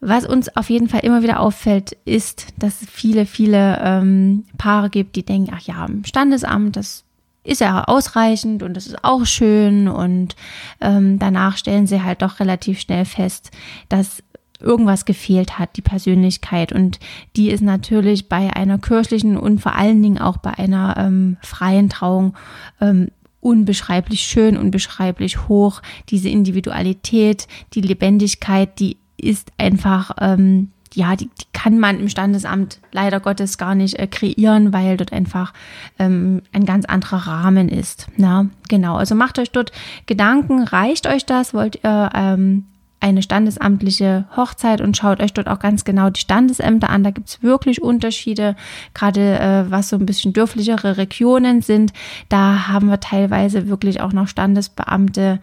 Was 0.01 0.25
uns 0.25 0.55
auf 0.55 0.69
jeden 0.69 0.87
Fall 0.87 1.01
immer 1.01 1.23
wieder 1.23 1.39
auffällt, 1.41 1.97
ist, 2.05 2.47
dass 2.57 2.81
es 2.81 2.89
viele, 2.89 3.25
viele 3.25 3.79
ähm, 3.83 4.45
Paare 4.57 4.89
gibt, 4.89 5.15
die 5.15 5.25
denken, 5.25 5.51
ach 5.53 5.61
ja, 5.61 5.85
im 5.85 6.05
Standesamt, 6.05 6.77
das 6.77 7.03
ist 7.49 7.61
ja 7.61 7.83
ausreichend 7.83 8.63
und 8.63 8.75
das 8.75 8.87
ist 8.87 9.03
auch 9.03 9.25
schön 9.25 9.87
und 9.87 10.35
ähm, 10.81 11.19
danach 11.19 11.57
stellen 11.57 11.87
sie 11.87 12.03
halt 12.03 12.21
doch 12.21 12.39
relativ 12.39 12.79
schnell 12.79 13.05
fest, 13.05 13.51
dass 13.89 14.23
irgendwas 14.61 15.05
gefehlt 15.05 15.57
hat, 15.57 15.77
die 15.77 15.81
Persönlichkeit. 15.81 16.73
Und 16.73 16.99
die 17.35 17.49
ist 17.49 17.61
natürlich 17.61 18.29
bei 18.29 18.53
einer 18.55 18.77
kirchlichen 18.77 19.37
und 19.37 19.61
vor 19.61 19.75
allen 19.75 20.03
Dingen 20.03 20.17
auch 20.19 20.37
bei 20.37 20.51
einer 20.51 20.95
ähm, 20.97 21.37
freien 21.41 21.89
Trauung 21.89 22.35
ähm, 22.81 23.09
unbeschreiblich 23.41 24.21
schön, 24.21 24.57
unbeschreiblich 24.57 25.47
hoch. 25.47 25.81
Diese 26.09 26.29
Individualität, 26.29 27.47
die 27.73 27.81
Lebendigkeit, 27.81 28.79
die 28.79 28.97
ist 29.17 29.51
einfach, 29.57 30.11
ähm, 30.19 30.71
ja, 30.93 31.15
die, 31.15 31.25
die 31.25 31.45
kann 31.53 31.79
man 31.79 31.99
im 31.99 32.09
Standesamt 32.09 32.79
leider 32.91 33.19
Gottes 33.19 33.57
gar 33.57 33.75
nicht 33.75 33.99
äh, 33.99 34.07
kreieren, 34.07 34.73
weil 34.73 34.97
dort 34.97 35.13
einfach 35.13 35.53
ähm, 35.99 36.41
ein 36.51 36.65
ganz 36.65 36.85
anderer 36.85 37.27
Rahmen 37.27 37.69
ist. 37.69 38.07
Na, 38.17 38.47
genau. 38.67 38.95
Also 38.95 39.15
macht 39.15 39.39
euch 39.39 39.51
dort 39.51 39.71
Gedanken, 40.05 40.63
reicht 40.63 41.07
euch 41.07 41.25
das? 41.25 41.53
Wollt 41.53 41.79
ihr 41.83 42.09
ähm, 42.13 42.65
eine 43.01 43.21
standesamtliche 43.21 44.25
Hochzeit 44.35 44.81
und 44.81 44.97
schaut 44.97 45.21
euch 45.21 45.31
dort 45.31 45.47
auch 45.47 45.59
ganz 45.59 45.85
genau 45.85 46.09
die 46.09 46.19
Standesämter 46.19 46.89
an. 46.89 47.03
Da 47.03 47.11
gibt's 47.11 47.41
wirklich 47.41 47.81
Unterschiede, 47.81 48.55
gerade 48.93 49.39
äh, 49.39 49.71
was 49.71 49.89
so 49.89 49.95
ein 49.95 50.05
bisschen 50.05 50.33
dörflichere 50.33 50.97
Regionen 50.97 51.61
sind. 51.61 51.93
Da 52.27 52.67
haben 52.67 52.89
wir 52.89 52.99
teilweise 52.99 53.69
wirklich 53.69 54.01
auch 54.01 54.11
noch 54.11 54.27
Standesbeamte, 54.27 55.39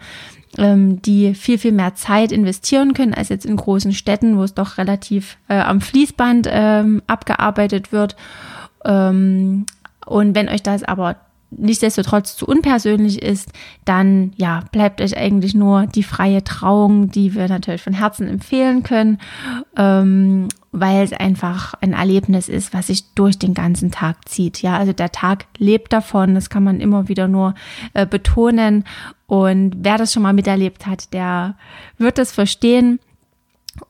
ähm, 0.59 1.03
die 1.03 1.35
viel, 1.35 1.59
viel 1.59 1.73
mehr 1.73 1.95
Zeit 1.95 2.33
investieren 2.33 2.95
können 2.95 3.15
als 3.15 3.29
jetzt 3.29 3.47
in 3.47 3.57
großen 3.57 3.93
Städten, 3.93 4.39
wo 4.39 4.43
es 4.43 4.55
doch 4.55 4.79
relativ 4.79 5.39
äh, 5.49 5.59
am 5.59 5.81
Fließband 5.81 6.49
ähm, 6.51 7.03
abgearbeitet 7.07 7.93
wird. 7.93 8.17
Ähm, 8.85 9.67
und 10.07 10.35
wenn 10.35 10.49
euch 10.49 10.63
das 10.63 10.85
aber 10.85 11.17
nichtsdestotrotz 11.51 12.37
zu 12.37 12.47
unpersönlich 12.47 13.23
ist, 13.23 13.51
dann 13.85 14.33
ja, 14.37 14.65
bleibt 14.73 15.01
euch 15.01 15.17
eigentlich 15.17 15.55
nur 15.55 15.87
die 15.87 16.03
freie 16.03 16.43
Trauung, 16.45 17.11
die 17.11 17.35
wir 17.35 17.49
natürlich 17.49 17.83
von 17.83 17.93
Herzen 17.93 18.29
empfehlen 18.29 18.83
können, 18.83 19.19
ähm, 19.77 20.49
weil 20.73 21.05
es 21.05 21.13
einfach 21.13 21.75
ein 21.81 21.93
Erlebnis 21.93 22.49
ist, 22.49 22.75
was 22.75 22.89
sich 22.89 23.15
durch 23.15 23.39
den 23.39 23.55
ganzen 23.55 23.91
Tag 23.91 24.29
zieht. 24.29 24.61
Ja, 24.61 24.77
also 24.77 24.93
der 24.93 25.13
Tag 25.13 25.47
lebt 25.57 25.93
davon, 25.93 26.35
das 26.35 26.51
kann 26.51 26.65
man 26.65 26.81
immer 26.81 27.09
wieder 27.09 27.29
nur 27.29 27.55
äh, 27.95 28.07
betonen. 28.07 28.85
Und 29.27 29.77
wer 29.79 29.99
das 29.99 30.13
schon 30.13 30.23
mal 30.23 30.33
miterlebt 30.33 30.87
hat, 30.87 31.13
der 31.13 31.57
wird 31.99 32.19
das 32.19 32.33
verstehen. 32.33 33.01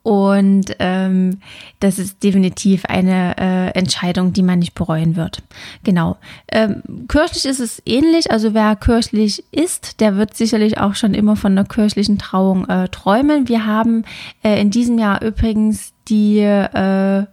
Und 0.03 0.77
ähm, 0.79 1.41
das 1.81 1.99
ist 1.99 2.23
definitiv 2.23 2.85
eine 2.87 3.37
äh, 3.39 3.79
Entscheidung, 3.79 4.33
die 4.33 4.43
man 4.43 4.59
nicht 4.59 4.75
bereuen 4.75 5.17
wird. 5.17 5.43
Genau. 5.85 6.17
Ähm, 6.51 6.83
kirchlich 7.09 7.45
ist 7.45 7.61
es 7.61 7.83
ähnlich. 7.87 8.31
Also 8.31 8.55
wer 8.55 8.77
kirchlich 8.77 9.45
ist, 9.51 10.01
der 10.01 10.17
wird 10.17 10.37
sicherlich 10.37 10.79
auch 10.79 10.95
schon 10.95 11.15
immer 11.15 11.37
von 11.37 11.53
einer 11.53 11.65
kirchlichen 11.65 12.19
Trauung 12.19 12.69
äh, 12.69 12.89
träumen. 12.89 13.49
Wir 13.49 13.67
haben 13.67 14.05
äh, 14.43 14.61
in 14.61 14.71
diesem 14.71 14.99
Jahr 14.99 15.23
übrigens 15.23 15.93
die 16.09 16.39
äh, 16.39 17.27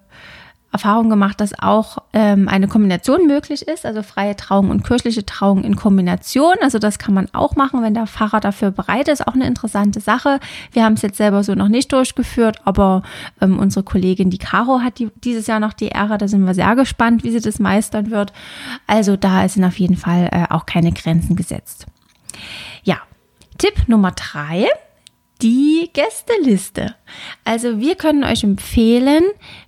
Erfahrung 0.73 1.09
gemacht, 1.09 1.39
dass 1.39 1.57
auch 1.57 1.99
ähm, 2.13 2.47
eine 2.47 2.67
Kombination 2.67 3.27
möglich 3.27 3.67
ist, 3.67 3.85
also 3.85 4.01
freie 4.01 4.35
Trauung 4.35 4.71
und 4.71 4.83
kirchliche 4.83 5.23
Trauung 5.25 5.63
in 5.63 5.75
Kombination. 5.75 6.55
Also 6.61 6.79
das 6.79 6.97
kann 6.97 7.13
man 7.13 7.27
auch 7.31 7.55
machen, 7.55 7.83
wenn 7.83 7.93
der 7.93 8.07
Pfarrer 8.07 8.39
dafür 8.39 8.71
bereit 8.71 9.07
ist. 9.07 9.27
Auch 9.27 9.35
eine 9.35 9.45
interessante 9.45 9.99
Sache. 9.99 10.39
Wir 10.71 10.83
haben 10.83 10.93
es 10.93 11.03
jetzt 11.03 11.17
selber 11.17 11.43
so 11.43 11.53
noch 11.53 11.67
nicht 11.67 11.93
durchgeführt, 11.93 12.57
aber 12.65 13.03
ähm, 13.39 13.59
unsere 13.59 13.83
Kollegin, 13.83 14.31
die 14.31 14.39
Caro, 14.39 14.79
hat 14.81 14.97
die, 14.97 15.11
dieses 15.23 15.45
Jahr 15.45 15.59
noch 15.59 15.73
die 15.73 15.89
Ehre. 15.89 16.17
Da 16.17 16.27
sind 16.27 16.43
wir 16.43 16.55
sehr 16.55 16.75
gespannt, 16.75 17.23
wie 17.23 17.31
sie 17.31 17.39
das 17.39 17.59
meistern 17.59 18.09
wird. 18.09 18.33
Also 18.87 19.15
da 19.15 19.47
sind 19.47 19.63
auf 19.63 19.77
jeden 19.77 19.95
Fall 19.97 20.29
äh, 20.31 20.51
auch 20.51 20.65
keine 20.65 20.91
Grenzen 20.91 21.35
gesetzt. 21.35 21.85
Ja, 22.83 22.97
Tipp 23.59 23.87
Nummer 23.87 24.11
drei 24.11 24.67
die 25.43 25.89
Gästeliste. 25.93 26.95
Also 27.43 27.79
wir 27.79 27.95
können 27.95 28.23
euch 28.23 28.43
empfehlen, 28.43 29.23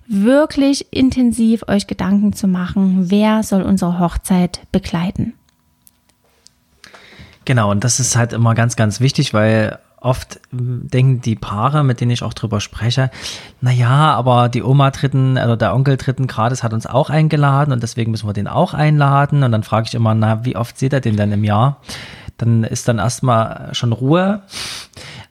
wirklich 0.08 0.86
intensiv 0.90 1.62
euch 1.68 1.86
Gedanken 1.86 2.32
zu 2.32 2.48
machen, 2.48 3.10
wer 3.10 3.42
soll 3.42 3.62
unsere 3.62 4.00
Hochzeit 4.00 4.60
begleiten. 4.72 5.34
Genau, 7.44 7.70
und 7.70 7.84
das 7.84 8.00
ist 8.00 8.16
halt 8.16 8.32
immer 8.32 8.54
ganz, 8.54 8.74
ganz 8.74 9.00
wichtig, 9.00 9.32
weil 9.34 9.78
oft 10.00 10.40
denken 10.50 11.20
die 11.20 11.36
Paare, 11.36 11.84
mit 11.84 12.00
denen 12.00 12.10
ich 12.10 12.22
auch 12.22 12.34
drüber 12.34 12.60
spreche, 12.60 13.10
naja, 13.60 14.14
aber 14.14 14.48
die 14.48 14.62
Oma 14.62 14.90
dritten 14.90 15.32
oder 15.32 15.56
der 15.56 15.74
Onkel 15.74 15.96
dritten 15.96 16.26
Grades 16.26 16.62
hat 16.62 16.72
uns 16.72 16.86
auch 16.86 17.10
eingeladen 17.10 17.72
und 17.72 17.82
deswegen 17.82 18.10
müssen 18.10 18.28
wir 18.28 18.32
den 18.32 18.48
auch 18.48 18.72
einladen. 18.74 19.42
Und 19.42 19.52
dann 19.52 19.62
frage 19.62 19.86
ich 19.88 19.94
immer, 19.94 20.14
na, 20.14 20.44
wie 20.44 20.56
oft 20.56 20.78
seht 20.78 20.92
ihr 20.92 21.00
den 21.00 21.16
denn 21.16 21.32
im 21.32 21.44
Jahr? 21.44 21.80
Dann 22.38 22.64
ist 22.64 22.88
dann 22.88 22.98
erstmal 22.98 23.74
schon 23.74 23.92
Ruhe 23.92 24.42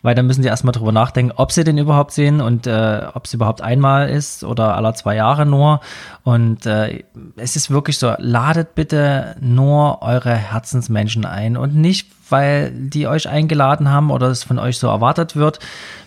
weil 0.05 0.13
dann 0.13 0.27
müssen 0.27 0.43
sie 0.43 0.49
erstmal 0.49 0.71
drüber 0.71 0.91
nachdenken, 0.91 1.33
ob 1.35 1.51
sie 1.51 1.63
den 1.63 1.79
überhaupt 1.79 2.11
sehen 2.11 2.39
und 2.39 2.67
äh, 2.67 3.01
ob 3.15 3.25
es 3.25 3.33
überhaupt 3.33 3.61
einmal 3.61 4.07
ist 4.07 4.43
oder 4.43 4.75
aller 4.75 4.93
zwei 4.93 5.15
Jahre 5.15 5.47
nur. 5.47 5.79
Und 6.23 6.67
äh, 6.67 7.03
es 7.37 7.55
ist 7.55 7.71
wirklich 7.71 7.97
so, 7.97 8.13
ladet 8.19 8.75
bitte 8.75 9.35
nur 9.41 10.03
eure 10.03 10.35
Herzensmenschen 10.35 11.25
ein 11.25 11.57
und 11.57 11.73
nicht, 11.75 12.07
weil 12.29 12.69
die 12.71 13.07
euch 13.07 13.27
eingeladen 13.27 13.89
haben 13.89 14.11
oder 14.11 14.27
es 14.27 14.43
von 14.43 14.59
euch 14.59 14.77
so 14.77 14.89
erwartet 14.89 15.35
wird, 15.35 15.57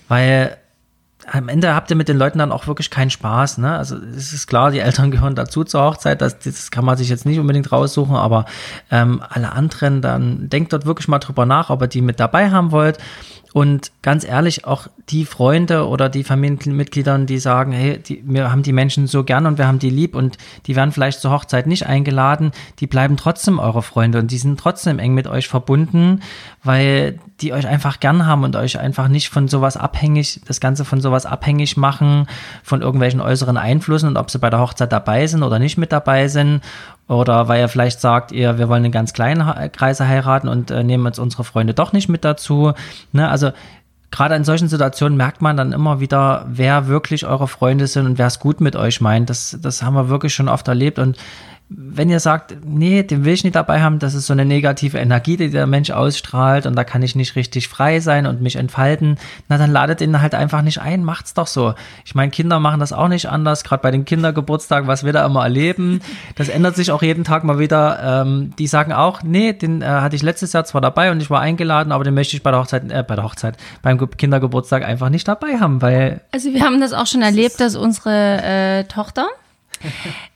weil 0.06 0.56
am 1.30 1.48
Ende 1.48 1.74
habt 1.74 1.90
ihr 1.90 1.96
mit 1.96 2.08
den 2.08 2.16
Leuten 2.16 2.38
dann 2.38 2.52
auch 2.52 2.66
wirklich 2.66 2.90
keinen 2.90 3.10
Spaß. 3.10 3.58
Ne? 3.58 3.76
Also 3.76 3.96
es 3.96 4.32
ist 4.32 4.46
klar, 4.46 4.70
die 4.70 4.80
Eltern 4.80 5.10
gehören 5.12 5.34
dazu 5.34 5.64
zur 5.64 5.82
Hochzeit, 5.82 6.20
das, 6.20 6.38
das 6.38 6.70
kann 6.70 6.84
man 6.84 6.96
sich 6.96 7.08
jetzt 7.08 7.26
nicht 7.26 7.38
unbedingt 7.38 7.70
raussuchen, 7.70 8.16
aber 8.16 8.46
ähm, 8.90 9.22
alle 9.28 9.52
anderen, 9.52 10.02
dann 10.02 10.48
denkt 10.48 10.72
dort 10.72 10.86
wirklich 10.86 11.08
mal 11.08 11.18
drüber 11.18 11.46
nach, 11.46 11.70
ob 11.70 11.82
ihr 11.82 11.88
die 11.88 12.02
mit 12.02 12.20
dabei 12.20 12.50
haben 12.50 12.72
wollt. 12.72 12.98
Und 13.54 13.92
ganz 14.02 14.24
ehrlich, 14.24 14.66
auch 14.66 14.88
die 15.08 15.24
Freunde 15.24 15.88
oder 15.88 16.08
die 16.08 16.24
Familienmitglieder, 16.24 17.18
die 17.20 17.38
sagen, 17.38 17.72
hey, 17.72 17.98
die, 17.98 18.22
wir 18.26 18.50
haben 18.50 18.62
die 18.62 18.74
Menschen 18.74 19.06
so 19.06 19.24
gern 19.24 19.46
und 19.46 19.56
wir 19.56 19.66
haben 19.66 19.78
die 19.78 19.90
lieb 19.90 20.14
und 20.14 20.36
die 20.66 20.76
werden 20.76 20.92
vielleicht 20.92 21.20
zur 21.20 21.30
Hochzeit 21.30 21.66
nicht 21.66 21.86
eingeladen, 21.86 22.52
die 22.80 22.86
bleiben 22.86 23.16
trotzdem 23.16 23.58
eure 23.58 23.82
Freunde 23.82 24.18
und 24.18 24.30
die 24.30 24.38
sind 24.38 24.60
trotzdem 24.60 24.98
eng 24.98 25.14
mit 25.14 25.26
euch 25.26 25.48
verbunden, 25.48 26.20
weil 26.62 27.18
die 27.40 27.52
euch 27.52 27.66
einfach 27.66 28.00
gern 28.00 28.26
haben 28.26 28.44
und 28.44 28.54
euch 28.56 28.78
einfach 28.78 29.08
nicht 29.08 29.30
von 29.30 29.48
sowas 29.48 29.76
abhängig, 29.76 30.42
das 30.46 30.60
Ganze 30.60 30.84
von 30.84 31.00
sowas 31.00 31.24
abhängig 31.24 31.76
machen, 31.76 32.26
von 32.62 32.82
irgendwelchen 32.82 33.20
äußeren 33.20 33.56
Einflüssen 33.56 34.08
und 34.08 34.16
ob 34.18 34.30
sie 34.30 34.38
bei 34.38 34.50
der 34.50 34.60
Hochzeit 34.60 34.92
dabei 34.92 35.26
sind 35.26 35.42
oder 35.42 35.58
nicht 35.58 35.78
mit 35.78 35.92
dabei 35.92 36.28
sind. 36.28 36.60
Oder 37.08 37.48
weil 37.48 37.60
ihr 37.60 37.68
vielleicht 37.68 38.00
sagt, 38.00 38.32
ihr, 38.32 38.58
wir 38.58 38.68
wollen 38.68 38.84
einen 38.84 38.92
ganz 38.92 39.14
kleinen 39.14 39.72
Kreise 39.72 40.06
heiraten 40.06 40.46
und 40.46 40.70
äh, 40.70 40.84
nehmen 40.84 41.06
jetzt 41.06 41.18
unsere 41.18 41.42
Freunde 41.42 41.72
doch 41.72 41.92
nicht 41.92 42.08
mit 42.08 42.24
dazu. 42.24 42.72
Ne? 43.12 43.28
Also 43.28 43.50
gerade 44.10 44.34
in 44.34 44.44
solchen 44.44 44.68
Situationen 44.68 45.16
merkt 45.16 45.40
man 45.40 45.56
dann 45.56 45.72
immer 45.72 46.00
wieder, 46.00 46.44
wer 46.48 46.86
wirklich 46.86 47.26
eure 47.26 47.48
Freunde 47.48 47.86
sind 47.86 48.06
und 48.06 48.18
wer 48.18 48.26
es 48.26 48.40
gut 48.40 48.60
mit 48.60 48.76
euch 48.76 49.00
meint. 49.00 49.30
Das, 49.30 49.56
das 49.60 49.82
haben 49.82 49.94
wir 49.94 50.08
wirklich 50.08 50.34
schon 50.34 50.48
oft 50.48 50.68
erlebt 50.68 50.98
und 50.98 51.16
wenn 51.70 52.08
ihr 52.08 52.20
sagt, 52.20 52.56
nee, 52.64 53.02
den 53.02 53.26
will 53.26 53.34
ich 53.34 53.44
nicht 53.44 53.56
dabei 53.56 53.82
haben, 53.82 53.98
das 53.98 54.14
ist 54.14 54.26
so 54.26 54.32
eine 54.32 54.46
negative 54.46 54.96
Energie, 54.96 55.36
die 55.36 55.50
der 55.50 55.66
Mensch 55.66 55.90
ausstrahlt 55.90 56.64
und 56.64 56.74
da 56.74 56.82
kann 56.82 57.02
ich 57.02 57.14
nicht 57.14 57.36
richtig 57.36 57.68
frei 57.68 58.00
sein 58.00 58.26
und 58.26 58.40
mich 58.40 58.56
entfalten, 58.56 59.18
na 59.48 59.58
dann 59.58 59.70
ladet 59.70 60.00
ihn 60.00 60.20
halt 60.20 60.34
einfach 60.34 60.62
nicht 60.62 60.80
ein, 60.80 61.04
macht's 61.04 61.34
doch 61.34 61.46
so. 61.46 61.74
Ich 62.06 62.14
meine, 62.14 62.30
Kinder 62.30 62.58
machen 62.58 62.80
das 62.80 62.94
auch 62.94 63.08
nicht 63.08 63.26
anders, 63.26 63.64
gerade 63.64 63.82
bei 63.82 63.90
den 63.90 64.06
Kindergeburtstagen, 64.06 64.88
was 64.88 65.04
wir 65.04 65.12
da 65.12 65.26
immer 65.26 65.42
erleben, 65.42 66.00
das 66.36 66.48
ändert 66.48 66.74
sich 66.74 66.90
auch 66.90 67.02
jeden 67.02 67.24
Tag 67.24 67.44
mal 67.44 67.58
wieder. 67.58 68.22
Ähm, 68.22 68.54
die 68.58 68.66
sagen 68.66 68.92
auch, 68.92 69.22
nee, 69.22 69.52
den 69.52 69.82
äh, 69.82 69.86
hatte 69.86 70.16
ich 70.16 70.22
letztes 70.22 70.54
Jahr 70.54 70.64
zwar 70.64 70.80
dabei 70.80 71.10
und 71.10 71.20
ich 71.20 71.28
war 71.28 71.40
eingeladen, 71.40 71.92
aber 71.92 72.04
den 72.04 72.14
möchte 72.14 72.34
ich 72.34 72.42
bei 72.42 72.50
der 72.50 72.60
Hochzeit, 72.60 72.90
äh, 72.90 73.04
bei 73.06 73.14
der 73.14 73.24
Hochzeit, 73.24 73.58
beim 73.82 73.98
Kindergeburtstag 74.10 74.84
einfach 74.84 75.10
nicht 75.10 75.28
dabei 75.28 75.58
haben, 75.60 75.82
weil. 75.82 76.22
Also 76.32 76.52
wir 76.54 76.62
haben 76.62 76.80
das 76.80 76.94
auch 76.94 77.06
schon 77.06 77.20
erlebt, 77.20 77.60
dass 77.60 77.76
unsere 77.76 78.42
äh, 78.42 78.84
Tochter 78.84 79.26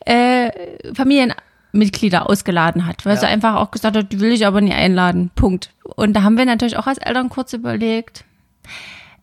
äh, 0.04 0.50
Familienmitglieder 0.94 2.28
ausgeladen 2.28 2.86
hat, 2.86 3.04
weil 3.04 3.14
ja. 3.14 3.20
sie 3.20 3.26
einfach 3.26 3.56
auch 3.56 3.70
gesagt 3.70 3.96
hat, 3.96 4.12
die 4.12 4.20
will 4.20 4.32
ich 4.32 4.46
aber 4.46 4.60
nie 4.60 4.72
einladen. 4.72 5.30
Punkt. 5.34 5.70
Und 5.84 6.14
da 6.14 6.22
haben 6.22 6.38
wir 6.38 6.44
natürlich 6.44 6.76
auch 6.76 6.86
als 6.86 6.98
Eltern 6.98 7.28
kurz 7.28 7.52
überlegt, 7.52 8.24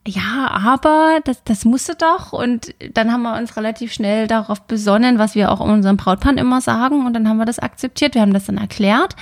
ja, 0.08 0.50
aber 0.52 1.20
das, 1.24 1.44
das 1.44 1.66
musste 1.66 1.96
doch. 1.96 2.34
Und 2.34 2.74
dann 2.94 3.12
haben 3.12 3.22
wir 3.22 3.38
uns 3.38 3.58
relativ 3.58 3.94
schnell 3.94 4.28
darauf 4.28 4.62
besonnen, 4.62 5.20
was 5.20 5.36
wir 5.36 5.52
auch 5.52 5.60
unserem 5.60 5.98
Brautpaar 5.98 6.38
immer 6.38 6.62
sagen. 6.62 7.06
Und 7.06 7.14
dann 7.14 7.28
haben 7.28 7.38
wir 7.38 7.46
das 7.46 7.60
akzeptiert. 7.60 8.16
Wir 8.16 8.22
haben 8.22 8.34
das 8.34 8.46
dann 8.46 8.58
erklärt. 8.58 9.16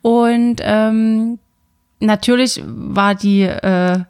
Und 0.00 0.56
ähm, 0.60 1.38
natürlich 2.00 2.62
war 2.64 3.14
die 3.14 3.42
äh, 3.42 4.00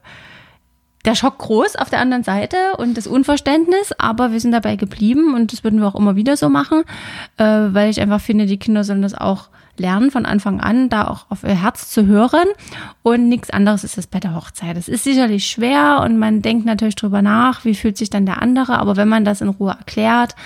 der 1.04 1.14
Schock 1.14 1.38
groß 1.38 1.76
auf 1.76 1.90
der 1.90 2.00
anderen 2.00 2.22
Seite 2.22 2.56
und 2.78 2.96
das 2.96 3.06
Unverständnis, 3.06 3.92
aber 3.98 4.32
wir 4.32 4.40
sind 4.40 4.52
dabei 4.52 4.76
geblieben 4.76 5.34
und 5.34 5.52
das 5.52 5.64
würden 5.64 5.80
wir 5.80 5.88
auch 5.88 5.96
immer 5.96 6.16
wieder 6.16 6.36
so 6.36 6.48
machen, 6.48 6.82
äh, 7.38 7.44
weil 7.44 7.90
ich 7.90 8.00
einfach 8.00 8.20
finde, 8.20 8.46
die 8.46 8.58
Kinder 8.58 8.84
sollen 8.84 9.02
das 9.02 9.14
auch 9.14 9.48
lernen 9.78 10.10
von 10.10 10.26
Anfang 10.26 10.60
an, 10.60 10.88
da 10.88 11.08
auch 11.08 11.26
auf 11.30 11.44
ihr 11.44 11.60
Herz 11.60 11.90
zu 11.90 12.06
hören. 12.06 12.46
Und 13.02 13.28
nichts 13.28 13.50
anderes 13.50 13.84
ist 13.84 13.98
es 13.98 14.06
bei 14.06 14.20
der 14.20 14.34
Hochzeit. 14.34 14.76
Es 14.76 14.88
ist 14.88 15.04
sicherlich 15.04 15.46
schwer 15.46 16.02
und 16.04 16.18
man 16.18 16.42
denkt 16.42 16.66
natürlich 16.66 16.94
drüber 16.94 17.22
nach, 17.22 17.64
wie 17.64 17.74
fühlt 17.74 17.96
sich 17.96 18.10
dann 18.10 18.26
der 18.26 18.42
andere. 18.42 18.78
Aber 18.78 18.96
wenn 18.96 19.08
man 19.08 19.24
das 19.24 19.40
in 19.40 19.48
Ruhe 19.48 19.70
erklärt, 19.78 20.36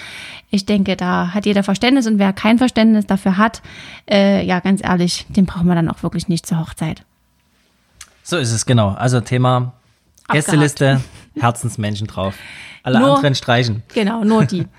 ich 0.51 0.65
denke, 0.65 0.97
da 0.97 1.35
hat 1.35 1.45
jeder 1.45 1.65
Verständnis 1.65 2.07
und 2.07 2.19
wer 2.19 2.33
kein 2.33 2.59
Verständnis 2.59 3.07
dafür 3.07 3.37
hat, 3.37 3.63
äh, 4.09 4.45
ja, 4.47 4.61
ganz 4.61 4.83
ehrlich, 4.83 5.27
den 5.29 5.45
brauchen 5.45 5.67
wir 5.67 5.75
dann 5.75 5.91
auch 5.91 6.03
wirklich 6.03 6.29
nicht 6.29 6.47
zur 6.47 6.61
Hochzeit. 6.61 7.03
So 8.23 8.39
ist 8.39 8.53
es, 8.53 8.65
genau. 8.65 8.91
Also 8.91 9.21
Thema 9.21 9.73
Gästeliste, 10.29 11.01
Herzensmenschen 11.39 12.07
drauf. 12.07 12.35
Alle 12.83 13.01
nur, 13.01 13.17
anderen 13.17 13.35
streichen. 13.35 13.83
Genau, 13.95 14.25
nur 14.25 14.45
die. 14.45 14.67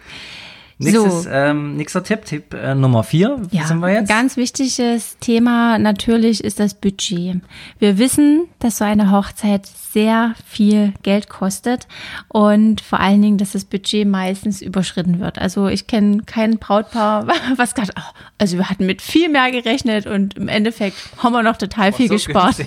Nächstes, 0.79 1.23
so. 1.23 1.29
ähm, 1.29 1.75
nächster 1.75 2.03
Tipp, 2.03 2.25
Tipp 2.25 2.53
äh, 2.53 2.75
Nummer 2.75 3.03
vier. 3.03 3.41
Ja, 3.49 3.65
sind 3.65 3.79
wir 3.79 3.91
jetzt? 3.91 4.09
Ganz 4.09 4.37
wichtiges 4.37 5.17
Thema 5.17 5.79
natürlich 5.79 6.43
ist 6.43 6.59
das 6.59 6.75
Budget. 6.75 7.41
Wir 7.79 7.97
wissen, 7.97 8.47
dass 8.59 8.77
so 8.77 8.85
eine 8.85 9.11
Hochzeit 9.11 9.65
sehr 9.65 10.35
viel 10.45 10.93
Geld 11.01 11.29
kostet 11.29 11.87
und 12.27 12.81
vor 12.81 12.99
allen 12.99 13.23
Dingen, 13.23 13.39
dass 13.39 13.53
das 13.53 13.65
Budget 13.65 14.07
meistens 14.07 14.61
überschritten 14.61 15.19
wird. 15.19 15.39
Also 15.39 15.67
ich 15.67 15.87
kenne 15.87 16.21
kein 16.27 16.59
Brautpaar, 16.59 17.27
was 17.55 17.73
gerade, 17.73 17.93
oh, 17.97 18.13
also 18.37 18.57
wir 18.57 18.69
hatten 18.69 18.85
mit 18.85 19.01
viel 19.01 19.29
mehr 19.29 19.49
gerechnet 19.49 20.05
und 20.05 20.37
im 20.37 20.47
Endeffekt 20.47 20.97
haben 21.17 21.33
wir 21.33 21.41
noch 21.41 21.57
total 21.57 21.91
viel 21.91 22.07
so 22.07 22.13
gespart. 22.13 22.57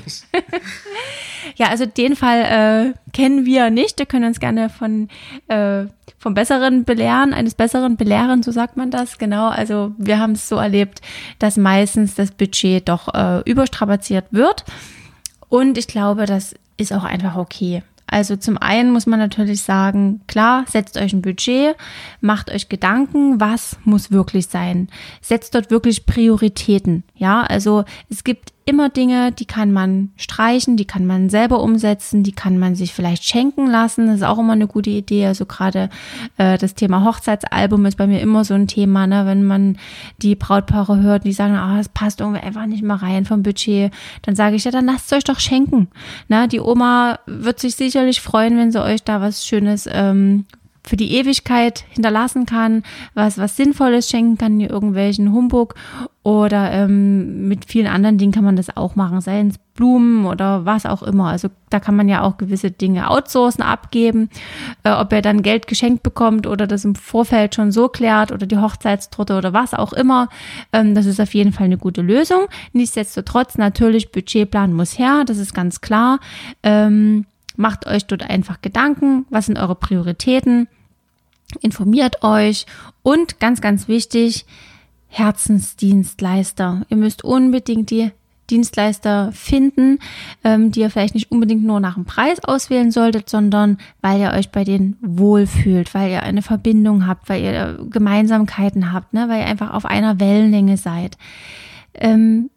ja, 1.56 1.68
also 1.68 1.86
den 1.86 2.16
Fall 2.16 2.94
äh, 2.94 3.10
kennen 3.12 3.46
wir 3.46 3.70
nicht. 3.70 3.98
Wir 3.98 4.06
können 4.06 4.24
uns 4.24 4.40
gerne 4.40 4.68
von 4.68 5.08
äh, 5.48 5.86
vom 6.20 6.34
Besseren 6.34 6.84
belehren, 6.84 7.32
eines 7.32 7.54
Besseren 7.54 7.96
belehren, 7.96 8.42
so 8.42 8.52
sagt 8.52 8.76
man 8.76 8.90
das, 8.90 9.16
genau. 9.16 9.48
Also 9.48 9.92
wir 9.96 10.18
haben 10.18 10.32
es 10.32 10.48
so 10.48 10.56
erlebt, 10.56 11.00
dass 11.38 11.56
meistens 11.56 12.14
das 12.14 12.30
Budget 12.30 12.88
doch 12.88 13.12
äh, 13.14 13.40
überstrapaziert 13.50 14.26
wird. 14.30 14.64
Und 15.48 15.78
ich 15.78 15.88
glaube, 15.88 16.26
das 16.26 16.54
ist 16.76 16.92
auch 16.92 17.04
einfach 17.04 17.36
okay. 17.36 17.82
Also 18.06 18.36
zum 18.36 18.58
einen 18.58 18.90
muss 18.90 19.06
man 19.06 19.20
natürlich 19.20 19.62
sagen, 19.62 20.20
klar, 20.26 20.64
setzt 20.68 20.98
euch 20.98 21.12
ein 21.12 21.22
Budget, 21.22 21.76
macht 22.20 22.50
euch 22.50 22.68
Gedanken, 22.68 23.40
was 23.40 23.78
muss 23.84 24.10
wirklich 24.10 24.48
sein. 24.48 24.88
Setzt 25.22 25.54
dort 25.54 25.70
wirklich 25.70 26.06
Prioritäten. 26.06 27.04
Ja, 27.14 27.42
also 27.42 27.84
es 28.10 28.24
gibt 28.24 28.52
immer 28.64 28.88
Dinge, 28.88 29.32
die 29.32 29.46
kann 29.46 29.72
man 29.72 30.10
streichen, 30.16 30.76
die 30.76 30.84
kann 30.84 31.06
man 31.06 31.28
selber 31.28 31.60
umsetzen, 31.60 32.22
die 32.22 32.32
kann 32.32 32.58
man 32.58 32.74
sich 32.74 32.94
vielleicht 32.94 33.24
schenken 33.24 33.66
lassen. 33.66 34.06
Das 34.06 34.16
ist 34.16 34.22
auch 34.22 34.38
immer 34.38 34.52
eine 34.52 34.66
gute 34.66 34.90
Idee. 34.90 35.26
Also 35.26 35.46
gerade 35.46 35.88
äh, 36.36 36.58
das 36.58 36.74
Thema 36.74 37.04
Hochzeitsalbum 37.04 37.84
ist 37.86 37.96
bei 37.96 38.06
mir 38.06 38.20
immer 38.20 38.44
so 38.44 38.54
ein 38.54 38.68
Thema, 38.68 39.06
ne? 39.06 39.26
wenn 39.26 39.44
man 39.44 39.76
die 40.22 40.36
Brautpaare 40.36 41.00
hört, 41.00 41.24
die 41.24 41.32
sagen, 41.32 41.54
ah, 41.54 41.78
das 41.78 41.88
passt 41.88 42.20
irgendwie 42.20 42.40
einfach 42.40 42.66
nicht 42.66 42.82
mehr 42.82 43.02
rein 43.02 43.24
vom 43.24 43.42
Budget, 43.42 43.92
dann 44.22 44.36
sage 44.36 44.56
ich 44.56 44.64
ja, 44.64 44.70
dann 44.70 44.86
lasst 44.86 45.06
es 45.06 45.18
euch 45.18 45.24
doch 45.24 45.40
schenken. 45.40 45.88
Na, 46.28 46.46
die 46.46 46.60
Oma 46.60 47.18
wird 47.26 47.58
sich 47.58 47.76
sicherlich 47.76 48.20
freuen, 48.20 48.56
wenn 48.56 48.72
sie 48.72 48.82
euch 48.82 49.02
da 49.02 49.20
was 49.20 49.46
Schönes 49.46 49.88
ähm, 49.90 50.44
für 50.90 50.96
die 50.96 51.12
Ewigkeit 51.12 51.84
hinterlassen 51.90 52.46
kann, 52.46 52.82
was, 53.14 53.38
was 53.38 53.56
Sinnvolles 53.56 54.10
schenken 54.10 54.36
kann, 54.36 54.58
irgendwelchen 54.58 55.32
Humbug 55.32 55.76
oder 56.24 56.72
ähm, 56.72 57.46
mit 57.46 57.64
vielen 57.64 57.86
anderen 57.86 58.18
Dingen 58.18 58.32
kann 58.32 58.44
man 58.44 58.56
das 58.56 58.76
auch 58.76 58.96
machen, 58.96 59.20
sei 59.20 59.40
es 59.40 59.54
Blumen 59.74 60.26
oder 60.26 60.66
was 60.66 60.86
auch 60.86 61.04
immer. 61.04 61.28
Also 61.28 61.48
da 61.70 61.78
kann 61.78 61.94
man 61.94 62.08
ja 62.08 62.22
auch 62.22 62.38
gewisse 62.38 62.72
Dinge 62.72 63.08
outsourcen, 63.08 63.62
abgeben, 63.62 64.30
äh, 64.82 64.90
ob 64.90 65.12
er 65.12 65.22
dann 65.22 65.42
Geld 65.42 65.68
geschenkt 65.68 66.02
bekommt 66.02 66.48
oder 66.48 66.66
das 66.66 66.84
im 66.84 66.96
Vorfeld 66.96 67.54
schon 67.54 67.70
so 67.70 67.88
klärt 67.88 68.32
oder 68.32 68.46
die 68.46 68.58
Hochzeitstorte 68.58 69.38
oder 69.38 69.52
was 69.52 69.74
auch 69.74 69.92
immer. 69.92 70.28
Ähm, 70.72 70.96
das 70.96 71.06
ist 71.06 71.20
auf 71.20 71.34
jeden 71.34 71.52
Fall 71.52 71.66
eine 71.66 71.78
gute 71.78 72.02
Lösung. 72.02 72.48
Nichtsdestotrotz 72.72 73.58
natürlich 73.58 74.10
Budgetplan 74.10 74.72
muss 74.72 74.98
her, 74.98 75.22
das 75.24 75.38
ist 75.38 75.54
ganz 75.54 75.80
klar. 75.80 76.18
Ähm, 76.64 77.26
Macht 77.60 77.86
euch 77.86 78.06
dort 78.06 78.22
einfach 78.22 78.62
Gedanken, 78.62 79.26
was 79.28 79.44
sind 79.44 79.58
eure 79.58 79.74
Prioritäten, 79.74 80.66
informiert 81.56 82.22
euch 82.22 82.66
und 83.02 83.40
ganz, 83.40 83.60
ganz 83.60 83.88
wichtig, 83.88 84.46
Herzensdienstleister. 85.08 86.82
Ihr 86.88 86.96
müsst 86.96 87.24
unbedingt 87.24 87.90
die 87.90 88.12
Dienstleister 88.50 89.30
finden, 89.32 89.98
ähm, 90.44 90.72
die 90.72 90.80
ihr 90.80 90.90
vielleicht 90.90 91.14
nicht 91.14 91.30
unbedingt 91.30 91.64
nur 91.64 91.80
nach 91.80 91.94
dem 91.94 92.04
Preis 92.04 92.42
auswählen 92.42 92.90
solltet, 92.90 93.30
sondern 93.30 93.78
weil 94.00 94.20
ihr 94.20 94.32
euch 94.32 94.50
bei 94.50 94.64
denen 94.64 94.96
wohlfühlt, 95.00 95.94
weil 95.94 96.10
ihr 96.10 96.22
eine 96.22 96.42
Verbindung 96.42 97.06
habt, 97.06 97.28
weil 97.28 97.42
ihr 97.42 97.78
Gemeinsamkeiten 97.88 98.92
habt, 98.92 99.12
ne, 99.12 99.28
weil 99.28 99.40
ihr 99.40 99.46
einfach 99.46 99.72
auf 99.72 99.84
einer 99.84 100.20
Wellenlänge 100.20 100.76
seid. 100.76 101.16
Ähm, 101.94 102.50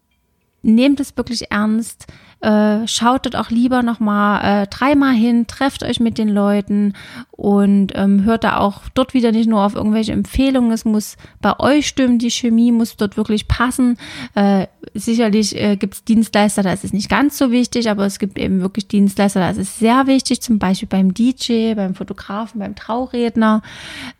nehmt 0.63 0.99
es 0.99 1.15
wirklich 1.15 1.51
ernst, 1.51 2.07
äh, 2.43 2.85
schaut 2.87 3.25
dort 3.25 3.37
auch 3.37 3.49
lieber 3.49 3.83
nochmal 3.83 4.63
äh, 4.63 4.67
dreimal 4.67 5.13
hin, 5.13 5.47
trefft 5.47 5.81
euch 5.81 6.01
mit 6.01 6.17
den 6.17 6.27
Leuten 6.27 6.93
und 7.31 7.93
ähm, 7.95 8.25
hört 8.25 8.43
da 8.43 8.57
auch 8.57 8.81
dort 8.93 9.13
wieder 9.13 9.31
nicht 9.31 9.47
nur 9.47 9.61
auf 9.61 9.75
irgendwelche 9.75 10.11
Empfehlungen. 10.11 10.71
Es 10.71 10.83
muss 10.83 11.15
bei 11.41 11.57
euch 11.59 11.87
stimmen, 11.87 12.19
die 12.19 12.31
Chemie 12.31 12.73
muss 12.73 12.97
dort 12.97 13.15
wirklich 13.15 13.47
passen. 13.47 13.97
Äh, 14.35 14.67
sicherlich 14.93 15.55
äh, 15.55 15.77
gibt 15.77 15.93
es 15.93 16.03
Dienstleister, 16.03 16.63
da 16.63 16.73
ist 16.73 16.83
es 16.83 16.91
nicht 16.91 17.09
ganz 17.09 17.37
so 17.37 17.49
wichtig, 17.49 17.89
aber 17.89 18.05
es 18.05 18.19
gibt 18.19 18.37
eben 18.37 18.59
wirklich 18.59 18.89
Dienstleister, 18.89 19.39
da 19.39 19.49
ist 19.49 19.57
es 19.57 19.79
sehr 19.79 20.05
wichtig, 20.07 20.41
zum 20.41 20.59
Beispiel 20.59 20.89
beim 20.89 21.13
DJ, 21.13 21.75
beim 21.75 21.95
Fotografen, 21.95 22.59
beim 22.59 22.75
Trauredner. 22.75 23.61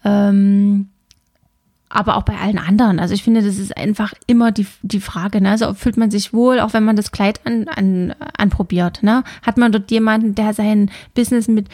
Ähm, 0.06 0.88
aber 1.94 2.18
auch 2.18 2.24
bei 2.24 2.38
allen 2.38 2.58
anderen. 2.58 3.00
Also 3.00 3.14
ich 3.14 3.24
finde, 3.24 3.42
das 3.42 3.58
ist 3.58 3.78
einfach 3.78 4.14
immer 4.28 4.52
die, 4.52 4.68
die 4.82 5.00
Frage, 5.00 5.42
ne? 5.42 5.52
Also 5.52 5.74
fühlt 5.74 5.98
man 5.98 6.12
sich 6.12 6.34
wohl, 6.34 6.60
auch 6.60 6.74
wenn 6.74 6.84
man 6.84 6.96
das 6.96 7.12
Kleid 7.12 7.42
an, 7.46 7.68
an, 7.68 8.16
anprobiert, 8.38 9.04
ne? 9.04 9.24
Hat 9.44 9.58
man 9.58 9.72
dort 9.72 9.92
jemanden, 9.92 10.36
der 10.36 10.54
sein 10.54 10.92
Business 11.14 11.48
mit 11.48 11.68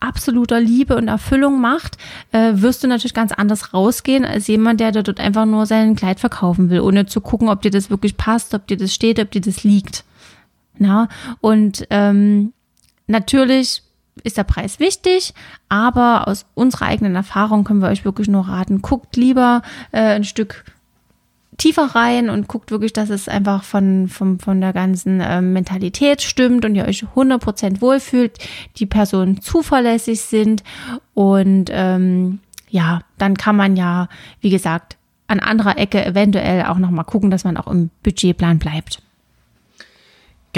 absoluter 0.00 0.60
Liebe 0.60 0.96
und 0.96 1.08
Erfüllung 1.08 1.60
macht, 1.60 1.98
äh, 2.30 2.52
wirst 2.54 2.84
du 2.84 2.88
natürlich 2.88 3.14
ganz 3.14 3.32
anders 3.32 3.74
rausgehen 3.74 4.24
als 4.24 4.46
jemand, 4.46 4.78
der 4.78 4.92
dort 4.92 5.18
einfach 5.18 5.44
nur 5.44 5.66
sein 5.66 5.96
Kleid 5.96 6.20
verkaufen 6.20 6.70
will, 6.70 6.80
ohne 6.80 7.06
zu 7.06 7.20
gucken, 7.20 7.48
ob 7.48 7.62
dir 7.62 7.72
das 7.72 7.90
wirklich 7.90 8.16
passt, 8.16 8.54
ob 8.54 8.66
dir 8.68 8.76
das 8.76 8.94
steht, 8.94 9.18
ob 9.18 9.30
dir 9.32 9.40
das 9.40 9.64
liegt. 9.64 10.04
Na? 10.78 11.08
Und 11.40 11.86
ähm, 11.90 12.52
natürlich 13.08 13.82
ist 14.24 14.36
der 14.36 14.44
Preis 14.44 14.80
wichtig, 14.80 15.34
aber 15.68 16.28
aus 16.28 16.46
unserer 16.54 16.86
eigenen 16.86 17.14
Erfahrung 17.14 17.64
können 17.64 17.82
wir 17.82 17.88
euch 17.88 18.04
wirklich 18.04 18.28
nur 18.28 18.48
raten, 18.48 18.82
guckt 18.82 19.16
lieber 19.16 19.62
äh, 19.92 20.00
ein 20.00 20.24
Stück 20.24 20.64
tiefer 21.58 21.94
rein 21.94 22.30
und 22.30 22.48
guckt 22.48 22.70
wirklich, 22.70 22.92
dass 22.92 23.10
es 23.10 23.28
einfach 23.28 23.64
von, 23.64 24.08
von, 24.08 24.38
von 24.38 24.60
der 24.60 24.72
ganzen 24.72 25.20
äh, 25.20 25.42
Mentalität 25.42 26.22
stimmt 26.22 26.64
und 26.64 26.74
ihr 26.74 26.86
euch 26.86 27.04
100% 27.04 27.80
wohlfühlt, 27.80 28.38
die 28.76 28.86
Personen 28.86 29.40
zuverlässig 29.40 30.20
sind 30.20 30.62
und 31.14 31.68
ähm, 31.72 32.38
ja, 32.70 33.00
dann 33.18 33.36
kann 33.36 33.56
man 33.56 33.76
ja, 33.76 34.08
wie 34.40 34.50
gesagt, 34.50 34.96
an 35.26 35.40
anderer 35.40 35.76
Ecke 35.78 36.04
eventuell 36.04 36.64
auch 36.64 36.78
nochmal 36.78 37.04
gucken, 37.04 37.30
dass 37.30 37.44
man 37.44 37.56
auch 37.56 37.66
im 37.66 37.90
Budgetplan 38.02 38.58
bleibt. 38.58 39.02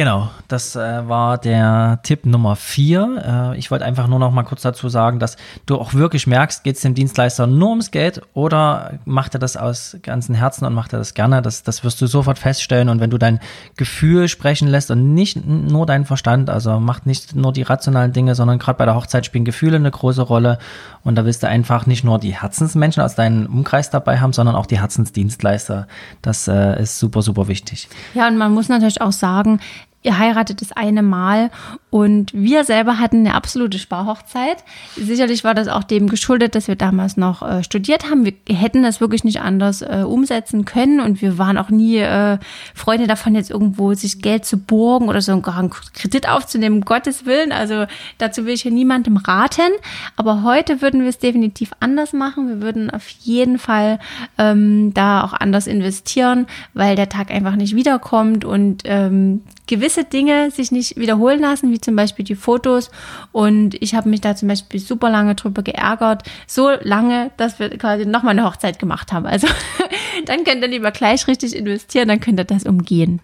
Genau, 0.01 0.31
das 0.49 0.77
äh, 0.77 1.09
war 1.11 1.37
der 1.37 2.01
Tipp 2.03 2.25
Nummer 2.25 2.57
vier. 2.57 3.53
Äh, 3.53 3.59
ich 3.59 3.71
wollte 3.71 3.85
einfach 3.85 4.09
nur 4.09 4.19
noch 4.19 4.31
mal 4.31 4.45
kurz 4.45 4.63
dazu 4.63 4.89
sagen, 4.89 5.19
dass 5.19 5.37
du 5.67 5.77
auch 5.77 5.93
wirklich 5.93 6.27
merkst, 6.27 6.65
geht 6.65 6.77
es 6.77 6.81
dem 6.81 6.95
Dienstleister 6.95 7.47
nur 7.47 7.69
ums 7.69 7.91
Geld 7.91 8.23
oder 8.33 8.95
macht 9.05 9.35
er 9.35 9.41
das 9.41 9.59
aus 9.59 9.99
ganzem 10.03 10.35
Herzen 10.35 10.65
und 10.65 10.73
macht 10.73 10.95
er 10.95 11.01
das 11.01 11.13
gerne? 11.13 11.43
Das, 11.43 11.65
das 11.65 11.85
wirst 11.85 12.01
du 12.01 12.07
sofort 12.07 12.39
feststellen. 12.39 12.89
Und 12.89 13.01
wenn 13.01 13.11
du 13.11 13.19
dein 13.19 13.41
Gefühl 13.77 14.29
sprechen 14.29 14.69
lässt 14.69 14.91
und 14.91 15.13
nicht 15.13 15.45
nur 15.45 15.85
deinen 15.85 16.07
Verstand, 16.07 16.49
also 16.49 16.81
macht 16.81 17.05
nicht 17.05 17.37
nur 17.37 17.53
die 17.53 17.61
rationalen 17.61 18.15
Dinge, 18.15 18.35
sondern 18.35 18.59
gerade 18.59 18.79
bei 18.79 18.87
der 18.87 18.95
Hochzeit 18.95 19.27
spielen 19.27 19.45
Gefühle 19.45 19.77
eine 19.77 19.91
große 19.91 20.23
Rolle. 20.23 20.59
Und 21.05 21.17
da 21.17 21.27
willst 21.27 21.43
du 21.43 21.47
einfach 21.47 21.85
nicht 21.85 22.05
nur 22.05 22.19
die 22.19 22.41
Herzensmenschen 22.41 23.03
aus 23.03 23.17
deinem 23.17 23.45
Umkreis 23.53 23.91
dabei 23.91 24.19
haben, 24.19 24.33
sondern 24.33 24.57
auch 24.57 24.65
die 24.65 24.81
Herzensdienstleister. 24.81 25.87
Das 26.23 26.49
äh, 26.49 26.81
ist 26.81 26.99
super, 26.99 27.21
super 27.21 27.49
wichtig. 27.49 27.91
Ja, 28.15 28.29
und 28.29 28.39
man 28.39 28.55
muss 28.55 28.71
natürlich 28.71 29.03
auch 29.03 29.13
sagen, 29.13 29.61
ihr 30.03 30.19
heiratet 30.19 30.63
das 30.63 30.73
eine 30.73 31.03
Mal 31.03 31.51
und 31.91 32.33
wir 32.33 32.65
selber 32.65 32.99
hatten 32.99 33.19
eine 33.19 33.35
absolute 33.35 33.79
Sparhochzeit. 33.79 34.59
Sicherlich 34.97 35.45
war 35.45 35.55
das 35.55 35.69
auch 35.69 35.85
dem 35.85 36.09
geschuldet, 36.09 36.55
dass 36.55 36.69
wir 36.69 36.77
damals 36.77 37.17
noch 37.19 37.43
äh, 37.43 37.63
studiert 37.63 38.11
haben. 38.11 38.25
Wir 38.25 38.35
hätten 38.57 38.83
das 38.83 39.01
wirklich 39.01 39.25
nicht 39.25 39.41
anders 39.41 39.83
äh, 39.83 40.05
umsetzen 40.07 40.65
können 40.65 41.01
und 41.01 41.21
wir 41.21 41.37
waren 41.37 41.59
auch 41.59 41.69
nie 41.69 41.99
äh, 41.99 42.39
Freunde 42.75 43.09
davon, 43.09 43.35
jetzt 43.35 43.51
irgendwo 43.51 43.93
sich 43.93 44.23
Geld 44.23 44.47
zu 44.47 44.57
borgen 44.57 45.09
oder 45.09 45.21
so 45.21 45.33
einen 45.33 45.43
Kredit 45.43 46.29
aufzunehmen, 46.29 46.77
um 46.77 46.85
Gottes 46.85 47.27
Willen. 47.27 47.53
Also 47.53 47.87
dazu 48.19 48.47
will 48.47 48.55
ich 48.55 48.63
hier 48.63 48.73
niemandem 48.73 49.19
raten. 49.19 49.73
Aber 50.17 50.43
heute 50.43 50.81
würden 50.81 51.03
wir 51.03 51.09
es 51.09 51.19
definitiv 51.19 51.73
anders 51.81 52.13
machen. 52.15 52.49
Wir 52.49 52.63
würden 52.63 52.89
auf 52.91 53.09
jeden 53.09 53.59
Fall 53.59 53.99
ähm, 54.39 54.95
da 54.95 55.25
auch 55.25 55.35
anders 55.35 55.67
investieren, 55.67 56.47
weil 56.73 56.97
der 56.97 57.09
Tag 57.09 57.31
einfach 57.31 57.57
nicht 57.57 57.75
wiederkommt 57.75 58.45
und 58.45 58.83
ähm, 58.87 59.43
gewisse 59.71 60.05
Dinge 60.05 60.51
sich 60.51 60.73
nicht 60.73 60.97
wiederholen 60.97 61.41
lassen, 61.41 61.71
wie 61.71 61.81
zum 61.81 61.95
Beispiel 61.95 62.25
die 62.25 62.35
Fotos. 62.35 62.91
Und 63.31 63.81
ich 63.81 63.95
habe 63.95 64.09
mich 64.09 64.21
da 64.21 64.35
zum 64.35 64.49
Beispiel 64.49 64.81
super 64.81 65.09
lange 65.09 65.37
drüber 65.37 65.63
geärgert. 65.63 66.25
So 66.47 66.71
lange, 66.83 67.31
dass 67.37 67.59
wir 67.61 67.71
quasi 67.79 68.05
nochmal 68.05 68.33
eine 68.33 68.45
Hochzeit 68.45 68.79
gemacht 68.81 69.13
haben. 69.13 69.27
Also 69.27 69.47
dann 70.27 70.45
könnt 70.45 70.63
ihr 70.63 70.69
lieber 70.69 70.91
gleich 70.91 71.27
richtig 71.29 71.57
investieren, 71.57 72.09
dann 72.09 72.21
könnt 72.21 72.41
ihr 72.41 72.45
das 72.45 72.65
umgehen. 72.65 73.21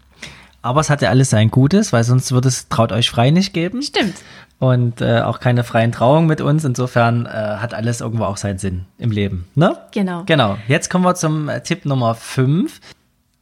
Aber 0.63 0.81
es 0.81 0.89
hat 0.89 1.03
ja 1.03 1.11
alles 1.11 1.31
sein 1.31 1.51
Gutes, 1.51 1.93
weil 1.93 2.05
sonst 2.05 2.33
würde 2.33 2.49
es 2.49 2.69
Traut 2.69 2.93
euch 2.93 3.11
frei 3.11 3.31
nicht 3.31 3.53
geben. 3.53 3.83
Stimmt. 3.83 4.15
Und 4.59 5.01
äh, 5.01 5.21
auch 5.21 5.41
keine 5.41 5.65
freien 5.65 5.93
Trauungen 5.93 6.27
mit 6.27 6.41
uns. 6.41 6.65
Insofern 6.65 7.27
äh, 7.27 7.29
hat 7.29 7.75
alles 7.75 8.01
irgendwo 8.01 8.25
auch 8.25 8.37
seinen 8.37 8.59
Sinn 8.59 8.87
im 8.99 9.11
Leben. 9.11 9.47
Ne? 9.55 9.77
Genau. 9.93 10.23
Genau. 10.27 10.57
Jetzt 10.69 10.91
kommen 10.91 11.05
wir 11.05 11.15
zum 11.17 11.49
äh, 11.49 11.61
Tipp 11.61 11.85
Nummer 11.85 12.15
5. 12.15 12.81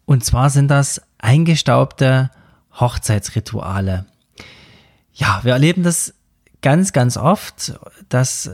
Und 0.07 0.25
zwar 0.25 0.51
sind 0.51 0.69
das 0.69 1.03
eingestaubte 1.19 2.31
Hochzeitsrituale. 2.78 4.06
Ja, 5.12 5.40
wir 5.42 5.52
erleben 5.52 5.82
das 5.82 6.14
ganz, 6.60 6.92
ganz 6.92 7.16
oft, 7.16 7.78
dass 8.08 8.50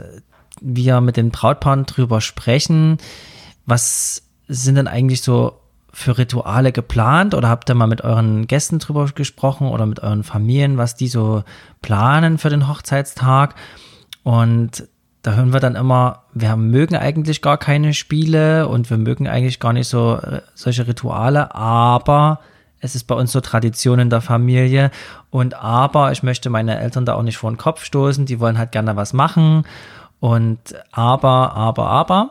wir 0.60 1.00
mit 1.00 1.16
den 1.16 1.30
Brautpaaren 1.30 1.86
drüber 1.86 2.20
sprechen, 2.20 2.98
was 3.66 4.22
sind 4.48 4.74
denn 4.74 4.88
eigentlich 4.88 5.22
so 5.22 5.60
für 5.92 6.18
Rituale 6.18 6.72
geplant 6.72 7.34
oder 7.34 7.48
habt 7.48 7.68
ihr 7.68 7.74
mal 7.74 7.86
mit 7.86 8.02
euren 8.02 8.46
Gästen 8.46 8.78
drüber 8.78 9.06
gesprochen 9.06 9.68
oder 9.68 9.86
mit 9.86 10.00
euren 10.00 10.22
Familien, 10.22 10.76
was 10.76 10.94
die 10.94 11.08
so 11.08 11.42
planen 11.82 12.38
für 12.38 12.50
den 12.50 12.68
Hochzeitstag? 12.68 13.54
Und 14.22 14.88
da 15.22 15.32
hören 15.32 15.52
wir 15.52 15.60
dann 15.60 15.76
immer, 15.76 16.24
wir 16.32 16.56
mögen 16.56 16.96
eigentlich 16.96 17.42
gar 17.42 17.58
keine 17.58 17.92
Spiele 17.92 18.68
und 18.68 18.88
wir 18.88 18.96
mögen 18.98 19.28
eigentlich 19.28 19.60
gar 19.60 19.72
nicht 19.72 19.88
so 19.88 20.16
äh, 20.16 20.40
solche 20.54 20.86
Rituale, 20.86 21.54
aber 21.54 22.40
es 22.80 22.94
ist 22.94 23.04
bei 23.04 23.14
uns 23.14 23.32
so 23.32 23.40
Tradition 23.40 23.98
in 23.98 24.10
der 24.10 24.20
Familie. 24.20 24.90
Und 25.30 25.54
aber 25.54 26.12
ich 26.12 26.22
möchte 26.22 26.50
meine 26.50 26.78
Eltern 26.78 27.04
da 27.04 27.14
auch 27.14 27.22
nicht 27.22 27.36
vor 27.36 27.50
den 27.50 27.58
Kopf 27.58 27.84
stoßen, 27.84 28.26
die 28.26 28.40
wollen 28.40 28.58
halt 28.58 28.72
gerne 28.72 28.96
was 28.96 29.12
machen. 29.12 29.64
Und 30.18 30.58
aber, 30.92 31.54
aber, 31.54 31.86
aber, 31.88 32.30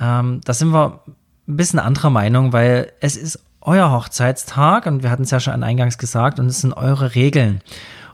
ähm, 0.00 0.40
da 0.44 0.52
sind 0.52 0.70
wir 0.70 1.00
ein 1.48 1.56
bisschen 1.56 1.78
anderer 1.78 2.10
Meinung, 2.10 2.52
weil 2.52 2.92
es 3.00 3.16
ist 3.16 3.42
euer 3.60 3.90
Hochzeitstag 3.90 4.86
und 4.86 5.02
wir 5.02 5.10
hatten 5.10 5.22
es 5.22 5.30
ja 5.30 5.40
schon 5.40 5.62
eingangs 5.62 5.98
gesagt 5.98 6.38
und 6.38 6.46
es 6.46 6.60
sind 6.60 6.72
eure 6.72 7.14
Regeln. 7.14 7.60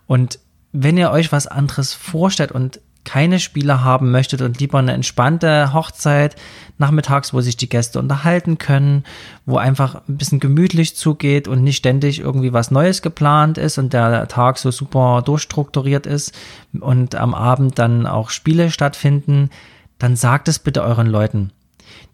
Und 0.07 0.39
wenn 0.73 0.97
ihr 0.97 1.11
euch 1.11 1.33
was 1.33 1.47
anderes 1.47 1.95
vorstellt 1.95 2.53
und 2.53 2.81
keine 3.05 3.41
Spiele 3.41 3.83
haben 3.83 4.11
möchtet 4.11 4.43
und 4.43 4.61
lieber 4.61 4.79
eine 4.79 4.93
entspannte 4.93 5.73
Hochzeit 5.73 6.37
nachmittags, 6.77 7.33
wo 7.33 7.41
sich 7.41 7.57
die 7.57 7.69
Gäste 7.69 7.99
unterhalten 7.99 8.59
können, 8.59 9.05
wo 9.47 9.57
einfach 9.57 10.03
ein 10.09 10.17
bisschen 10.17 10.41
gemütlich 10.41 10.97
zugeht 10.97 11.49
und 11.49 11.63
nicht 11.63 11.77
ständig 11.77 12.21
irgendwie 12.21 12.53
was 12.53 12.71
Neues 12.71 13.03
geplant 13.03 13.59
ist 13.59 13.79
und 13.79 13.93
der 13.93 14.29
Tag 14.29 14.59
so 14.59 14.71
super 14.71 15.23
durchstrukturiert 15.25 16.07
ist 16.07 16.35
und 16.79 17.15
am 17.15 17.35
Abend 17.35 17.79
dann 17.79 18.07
auch 18.07 18.31
Spiele 18.31 18.71
stattfinden, 18.71 19.51
dann 19.99 20.15
sagt 20.15 20.49
es 20.49 20.59
bitte 20.59 20.83
euren 20.83 21.07
Leuten 21.07 21.53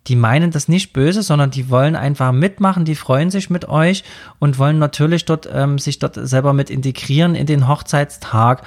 die 0.06 0.16
meinen 0.16 0.50
das 0.50 0.68
nicht 0.68 0.92
böse, 0.92 1.22
sondern 1.22 1.50
die 1.50 1.70
wollen 1.70 1.96
einfach 1.96 2.32
mitmachen, 2.32 2.84
die 2.84 2.94
freuen 2.94 3.30
sich 3.30 3.48
mit 3.48 3.68
euch 3.68 4.04
und 4.38 4.58
wollen 4.58 4.78
natürlich 4.78 5.24
dort 5.24 5.48
ähm, 5.52 5.78
sich 5.78 5.98
dort 5.98 6.14
selber 6.14 6.52
mit 6.52 6.70
integrieren 6.70 7.34
in 7.34 7.46
den 7.46 7.68
Hochzeitstag. 7.68 8.62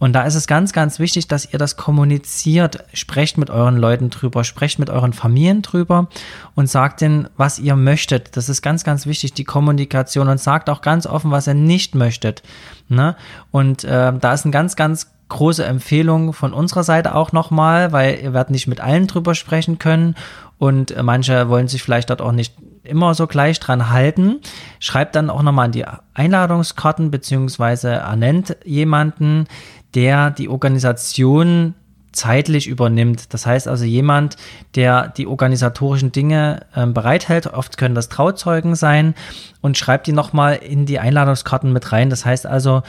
Und 0.00 0.14
da 0.14 0.22
ist 0.22 0.34
es 0.34 0.48
ganz, 0.48 0.72
ganz 0.72 0.98
wichtig, 0.98 1.28
dass 1.28 1.52
ihr 1.52 1.58
das 1.58 1.76
kommuniziert. 1.76 2.84
Sprecht 2.94 3.38
mit 3.38 3.50
euren 3.50 3.76
Leuten 3.76 4.08
drüber, 4.10 4.42
sprecht 4.42 4.78
mit 4.78 4.90
euren 4.90 5.12
Familien 5.12 5.62
drüber 5.62 6.08
und 6.56 6.68
sagt 6.68 7.02
denen, 7.02 7.28
was 7.36 7.58
ihr 7.58 7.76
möchtet. 7.76 8.36
Das 8.36 8.48
ist 8.48 8.62
ganz, 8.62 8.82
ganz 8.82 9.06
wichtig, 9.06 9.34
die 9.34 9.44
Kommunikation 9.44 10.28
und 10.28 10.40
sagt 10.40 10.70
auch 10.70 10.80
ganz 10.80 11.06
offen, 11.06 11.30
was 11.30 11.46
ihr 11.46 11.54
nicht 11.54 11.94
möchtet. 11.94 12.42
Ne? 12.88 13.14
Und 13.50 13.84
äh, 13.84 14.12
da 14.18 14.32
ist 14.32 14.46
ein 14.46 14.52
ganz, 14.52 14.74
ganz 14.74 15.12
große 15.28 15.64
Empfehlung 15.64 16.32
von 16.32 16.54
unserer 16.54 16.82
Seite 16.82 17.14
auch 17.14 17.32
nochmal, 17.32 17.92
weil 17.92 18.18
ihr 18.20 18.32
werdet 18.32 18.50
nicht 18.50 18.66
mit 18.66 18.80
allen 18.80 19.06
drüber 19.06 19.34
sprechen 19.34 19.78
können 19.78 20.16
und 20.58 20.90
äh, 20.90 21.02
manche 21.02 21.48
wollen 21.48 21.68
sich 21.68 21.82
vielleicht 21.82 22.10
dort 22.10 22.22
auch 22.22 22.32
nicht 22.32 22.54
immer 22.82 23.14
so 23.14 23.26
gleich 23.26 23.60
dran 23.60 23.90
halten. 23.90 24.40
Schreibt 24.78 25.14
dann 25.14 25.30
auch 25.30 25.42
nochmal 25.42 25.66
an 25.66 25.72
die 25.72 25.84
Einladungskarten 26.14 27.10
beziehungsweise 27.10 27.90
ernennt 27.90 28.56
jemanden, 28.64 29.46
der 29.94 30.30
die 30.30 30.48
Organisation 30.48 31.74
zeitlich 32.12 32.66
übernimmt. 32.66 33.32
Das 33.32 33.46
heißt 33.46 33.68
also 33.68 33.84
jemand, 33.84 34.36
der 34.74 35.08
die 35.08 35.26
organisatorischen 35.26 36.12
Dinge 36.12 36.66
äh, 36.74 36.86
bereithält, 36.86 37.46
oft 37.46 37.78
können 37.78 37.94
das 37.94 38.08
Trauzeugen 38.08 38.74
sein 38.74 39.14
und 39.60 39.78
schreibt 39.78 40.06
die 40.06 40.12
nochmal 40.12 40.56
in 40.56 40.86
die 40.86 40.98
Einladungskarten 40.98 41.72
mit 41.72 41.92
rein. 41.92 42.10
Das 42.10 42.24
heißt 42.24 42.46
also, 42.46 42.82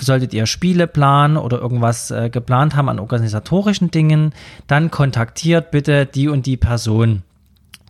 solltet 0.00 0.32
ihr 0.32 0.46
Spiele 0.46 0.86
planen 0.86 1.36
oder 1.36 1.58
irgendwas 1.58 2.10
äh, 2.10 2.30
geplant 2.30 2.76
haben 2.76 2.88
an 2.88 3.00
organisatorischen 3.00 3.90
Dingen, 3.90 4.32
dann 4.66 4.90
kontaktiert 4.90 5.70
bitte 5.70 6.06
die 6.06 6.28
und 6.28 6.46
die 6.46 6.56
Person. 6.56 7.22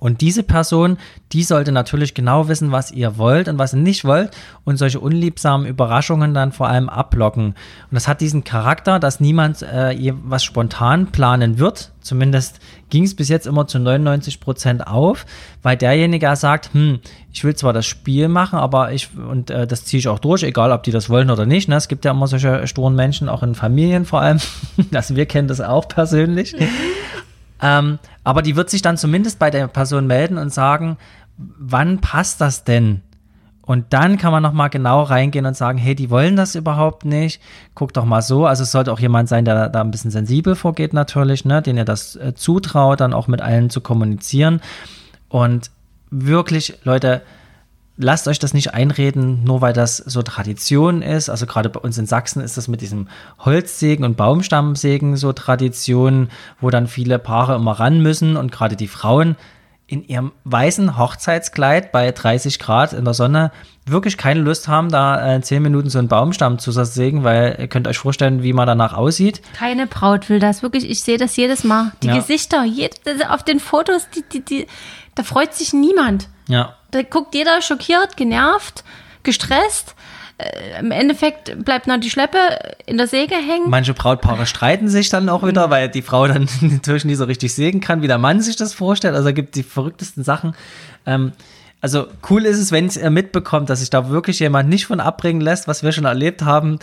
Und 0.01 0.21
diese 0.21 0.43
Person, 0.43 0.99
die 1.33 1.43
sollte 1.43 1.73
natürlich 1.73 2.15
genau 2.15 2.49
wissen, 2.49 2.73
was 2.73 2.91
ihr 2.93 3.19
wollt 3.19 3.49
und 3.49 3.59
was 3.59 3.73
ihr 3.73 3.81
nicht 3.81 4.05
wollt 4.05 4.31
und 4.65 4.77
solche 4.77 5.01
unliebsamen 5.01 5.67
Überraschungen 5.67 6.35
dann 6.35 6.53
vor 6.53 6.69
allem 6.69 6.89
ablocken. 6.89 7.47
Und 7.47 7.55
das 7.91 8.09
hat 8.09 8.21
diesen 8.21 8.45
Charakter, 8.45 8.99
dass 8.99 9.21
niemand 9.21 9.63
äh, 9.63 10.13
was 10.25 10.45
spontan 10.45 11.09
planen 11.09 11.59
wird. 11.59 11.93
Zumindest 12.01 12.61
ging 12.91 13.05
es 13.05 13.15
bis 13.15 13.29
jetzt 13.29 13.47
immer 13.47 13.67
zu 13.67 13.79
99 13.79 14.41
Prozent 14.41 14.87
auf, 14.87 15.27
weil 15.63 15.77
derjenige 15.77 16.35
sagt, 16.37 16.73
hm, 16.73 17.01
ich 17.33 17.45
will 17.45 17.55
zwar 17.55 17.73
das 17.73 17.85
Spiel 17.85 18.29
machen, 18.29 18.59
aber 18.59 18.93
ich, 18.93 19.11
und 19.17 19.51
äh, 19.51 19.67
das 19.67 19.85
ziehe 19.85 19.99
ich 19.99 20.09
auch 20.09 20.19
durch, 20.19 20.43
egal 20.43 20.73
ob 20.73 20.85
die 20.85 20.91
das 20.91 21.11
wollen 21.11 21.31
oder 21.31 21.45
nicht. 21.45 21.69
Ne? 21.69 21.77
Es 21.77 21.89
gibt 21.89 22.05
ja 22.05 22.13
immer 22.13 22.27
solche 22.27 22.67
sturen 22.67 22.95
Menschen, 22.95 23.29
auch 23.29 23.43
in 23.43 23.55
Familien 23.55 24.05
vor 24.05 24.23
allem. 24.23 24.39
also 24.95 25.17
wir 25.17 25.27
kennen 25.27 25.49
das 25.49 25.61
auch 25.61 25.89
persönlich. 25.89 26.55
Ähm, 27.61 27.99
aber 28.25 28.43
die 28.43 28.57
wird 28.57 28.71
sich 28.71 28.83
dann 28.83 28.97
zumindest 28.97 29.39
bei 29.39 29.51
der 29.51 29.69
Person 29.69 30.07
melden 30.07 30.39
und 30.39 30.53
sagen, 30.53 30.97
wann 31.37 32.01
passt 32.01 32.41
das 32.41 32.65
denn? 32.65 33.03
Und 33.69 33.87
dann 33.91 34.17
kann 34.17 34.33
man 34.33 34.43
nochmal 34.43 34.71
genau 34.71 35.03
reingehen 35.03 35.45
und 35.45 35.55
sagen, 35.55 35.77
hey, 35.77 35.95
die 35.95 36.09
wollen 36.09 36.37
das 36.37 36.55
überhaupt 36.55 37.05
nicht. 37.05 37.43
Guck 37.75 37.93
doch 37.93 38.07
mal 38.07 38.23
so. 38.23 38.47
Also 38.47 38.63
es 38.63 38.73
sollte 38.73 38.91
auch 38.91 38.99
jemand 38.99 39.29
sein, 39.29 39.45
der 39.45 39.69
da 39.69 39.81
ein 39.83 39.91
bisschen 39.91 40.11
sensibel 40.11 40.55
vorgeht 40.55 40.95
natürlich, 40.95 41.45
ne, 41.45 41.61
den 41.61 41.77
ihr 41.77 41.85
das 41.85 42.17
äh, 42.17 42.33
zutraut, 42.35 43.01
dann 43.01 43.13
auch 43.13 43.29
mit 43.29 43.43
allen 43.43 43.69
zu 43.69 43.83
kommunizieren. 43.83 44.63
Und 45.29 45.71
wirklich, 46.11 46.79
Leute, 46.85 47.21
lasst 47.99 48.29
euch 48.29 48.39
das 48.39 48.55
nicht 48.55 48.73
einreden, 48.73 49.45
nur 49.45 49.61
weil 49.61 49.73
das 49.73 49.99
so 49.99 50.23
Tradition 50.23 51.03
ist. 51.03 51.29
Also 51.29 51.47
gerade 51.47 51.69
bei 51.69 51.81
uns 51.81 51.99
in 51.99 52.07
Sachsen 52.07 52.41
ist 52.41 52.57
das 52.57 52.69
mit 52.69 52.81
diesem 52.81 53.09
Holzsägen 53.41 54.05
und 54.05 54.17
Baumstammsägen 54.17 55.17
so 55.17 55.33
Tradition, 55.33 56.29
wo 56.61 56.71
dann 56.71 56.87
viele 56.87 57.19
Paare 57.19 57.57
immer 57.57 57.73
ran 57.73 58.01
müssen 58.01 58.37
und 58.37 58.53
gerade 58.53 58.77
die 58.77 58.89
Frauen 58.89 59.37
in 59.91 60.07
ihrem 60.07 60.33
weißen 60.45 60.99
Hochzeitskleid 60.99 61.93
bei 61.93 62.13
30 62.13 62.59
Grad 62.59 62.93
in 62.93 63.07
der 63.07 63.15
Sonne 63.15 63.51
wirklich 63.87 64.19
keine 64.19 64.41
Lust 64.41 64.69
haben, 64.69 64.91
da 64.91 65.37
äh, 65.37 65.41
10 65.41 65.63
Minuten 65.63 65.89
so 65.89 65.99
einen 65.99 66.09
Baumstamm 66.09 66.59
zu 66.59 66.71
sägen, 66.73 67.25
weil 67.25 67.57
ihr 67.59 67.69
könnt 67.69 67.89
euch 67.89 67.97
vorstellen, 67.97 68.43
wie 68.43 68.53
man 68.53 68.67
danach 68.67 68.93
aussieht. 68.93 69.41
Keine 69.55 69.87
Braut 69.87 70.29
will 70.29 70.41
das, 70.41 70.63
wirklich. 70.63 70.89
Ich 70.89 71.03
sehe 71.03 71.17
das 71.17 71.35
jedes 71.37 71.65
Mal. 71.65 71.93
Die 72.03 72.09
ja. 72.09 72.17
Gesichter, 72.17 72.65
jed, 72.65 73.01
auf 73.31 73.43
den 73.43 73.61
Fotos, 73.61 74.09
die, 74.15 74.23
die, 74.31 74.45
die, 74.45 74.67
da 75.15 75.23
freut 75.23 75.55
sich 75.55 75.73
niemand. 75.73 76.29
Ja. 76.49 76.78
Da 76.91 77.03
guckt 77.03 77.35
jeder 77.35 77.61
schockiert, 77.63 78.17
genervt, 78.17 78.85
gestresst. 79.23 79.95
Äh, 80.39 80.81
Im 80.81 80.91
Endeffekt 80.91 81.65
bleibt 81.65 81.87
noch 81.87 81.99
die 81.99 82.11
Schleppe 82.11 82.39
in 82.87 82.97
der 82.97 83.07
Säge 83.07 83.35
hängen. 83.35 83.69
Manche 83.69 83.95
Brautpaare 83.95 84.47
streiten 84.47 84.89
sich 84.89 85.09
dann 85.09 85.29
auch 85.29 85.47
wieder, 85.47 85.71
weil 85.71 85.89
die 85.89 86.03
Frau 86.03 86.27
dann 86.27 86.49
natürlich 86.61 87.05
nicht 87.05 87.19
so 87.19 87.25
richtig 87.25 87.55
sägen 87.55 87.81
kann, 87.81 88.03
wie 88.03 88.07
der 88.07 88.19
Mann 88.19 88.41
sich 88.41 88.57
das 88.57 88.73
vorstellt. 88.73 89.15
Also 89.15 89.33
gibt 89.33 89.57
es 89.57 89.63
die 89.63 89.69
verrücktesten 89.69 90.25
Sachen. 90.25 90.55
Ähm, 91.07 91.33
also 91.81 92.07
cool 92.29 92.45
ist 92.45 92.59
es, 92.59 92.73
wenn 92.73 92.89
ihr 92.89 93.11
mitbekommt, 93.11 93.71
dass 93.71 93.81
sich 93.81 93.91
da 93.91 94.09
wirklich 94.09 94.41
jemand 94.41 94.69
nicht 94.69 94.87
von 94.87 94.99
abbringen 94.99 95.41
lässt, 95.41 95.69
was 95.69 95.85
wir 95.85 95.93
schon 95.93 96.07
erlebt 96.07 96.43
haben, 96.43 96.79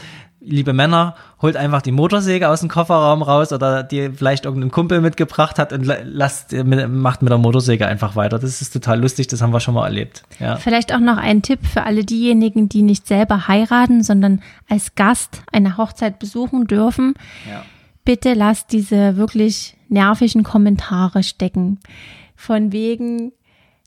liebe 0.45 0.73
Männer, 0.73 1.15
holt 1.41 1.57
einfach 1.57 1.81
die 1.81 1.91
Motorsäge 1.91 2.49
aus 2.49 2.59
dem 2.59 2.69
Kofferraum 2.69 3.21
raus 3.21 3.51
oder 3.51 3.83
die 3.83 4.09
vielleicht 4.11 4.45
irgendein 4.45 4.71
Kumpel 4.71 5.01
mitgebracht 5.01 5.59
hat 5.59 5.73
und 5.73 5.85
lasst, 6.03 6.53
macht 6.53 7.21
mit 7.21 7.31
der 7.31 7.37
Motorsäge 7.37 7.87
einfach 7.87 8.15
weiter. 8.15 8.39
Das 8.39 8.61
ist 8.61 8.71
total 8.71 9.01
lustig, 9.01 9.27
das 9.27 9.41
haben 9.41 9.53
wir 9.53 9.59
schon 9.59 9.73
mal 9.73 9.85
erlebt. 9.85 10.23
Ja. 10.39 10.57
Vielleicht 10.57 10.93
auch 10.93 10.99
noch 10.99 11.17
ein 11.17 11.41
Tipp 11.41 11.59
für 11.65 11.83
alle 11.83 12.05
diejenigen, 12.05 12.69
die 12.69 12.81
nicht 12.81 13.07
selber 13.07 13.47
heiraten, 13.47 14.03
sondern 14.03 14.41
als 14.69 14.95
Gast 14.95 15.41
eine 15.51 15.77
Hochzeit 15.77 16.19
besuchen 16.19 16.67
dürfen. 16.67 17.15
Ja. 17.49 17.63
Bitte 18.03 18.33
lasst 18.33 18.71
diese 18.71 19.17
wirklich 19.17 19.77
nervigen 19.89 20.43
Kommentare 20.43 21.23
stecken. 21.23 21.79
Von 22.35 22.71
wegen, 22.71 23.31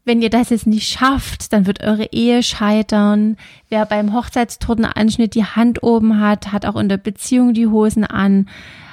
wenn 0.09 0.23
ihr 0.23 0.31
das 0.31 0.49
jetzt 0.51 0.67
nicht 0.67 0.89
schafft, 0.89 1.53
dann 1.53 1.67
wird 1.67 1.85
eure 1.85 2.07
Ehe 2.13 2.43
scheitern. 2.43 3.37
Wer 3.69 3.85
beim 3.85 4.15
Hochzeitstortenanschnitt 4.15 5.35
die 5.35 5.45
Hand 5.45 5.83
oben 5.83 6.19
hat, 6.19 6.51
hat 6.51 6.65
auch 6.67 6.77
in 6.77 6.89
der 6.89 6.97
Beziehung 6.97 7.53
die 7.53 7.67
Hosen 7.67 8.05
an. 8.05 8.49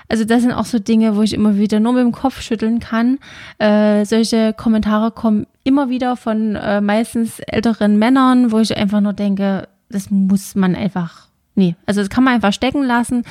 Also 0.09 0.25
das 0.25 0.41
sind 0.41 0.51
auch 0.51 0.65
so 0.65 0.77
Dinge, 0.77 1.15
wo 1.15 1.23
ich 1.23 1.33
immer 1.33 1.55
wieder 1.55 1.79
nur 1.79 1.93
mit 1.93 2.03
dem 2.03 2.11
Kopf 2.11 2.41
schütteln 2.41 2.79
kann. 2.79 3.17
Äh, 3.57 4.05
solche 4.05 4.53
Kommentare 4.53 5.11
kommen 5.11 5.47
immer 5.63 5.89
wieder 5.89 6.15
von 6.17 6.55
äh, 6.55 6.81
meistens 6.81 7.39
älteren 7.39 7.97
Männern, 7.97 8.51
wo 8.51 8.59
ich 8.59 8.75
einfach 8.77 9.01
nur 9.01 9.13
denke, 9.13 9.67
das 9.89 10.11
muss 10.11 10.53
man 10.53 10.75
einfach 10.75 11.27
nee, 11.55 11.75
also 11.85 12.01
das 12.01 12.09
kann 12.09 12.23
man 12.23 12.35
einfach 12.35 12.53
stecken 12.53 12.83
lassen. 12.83 13.23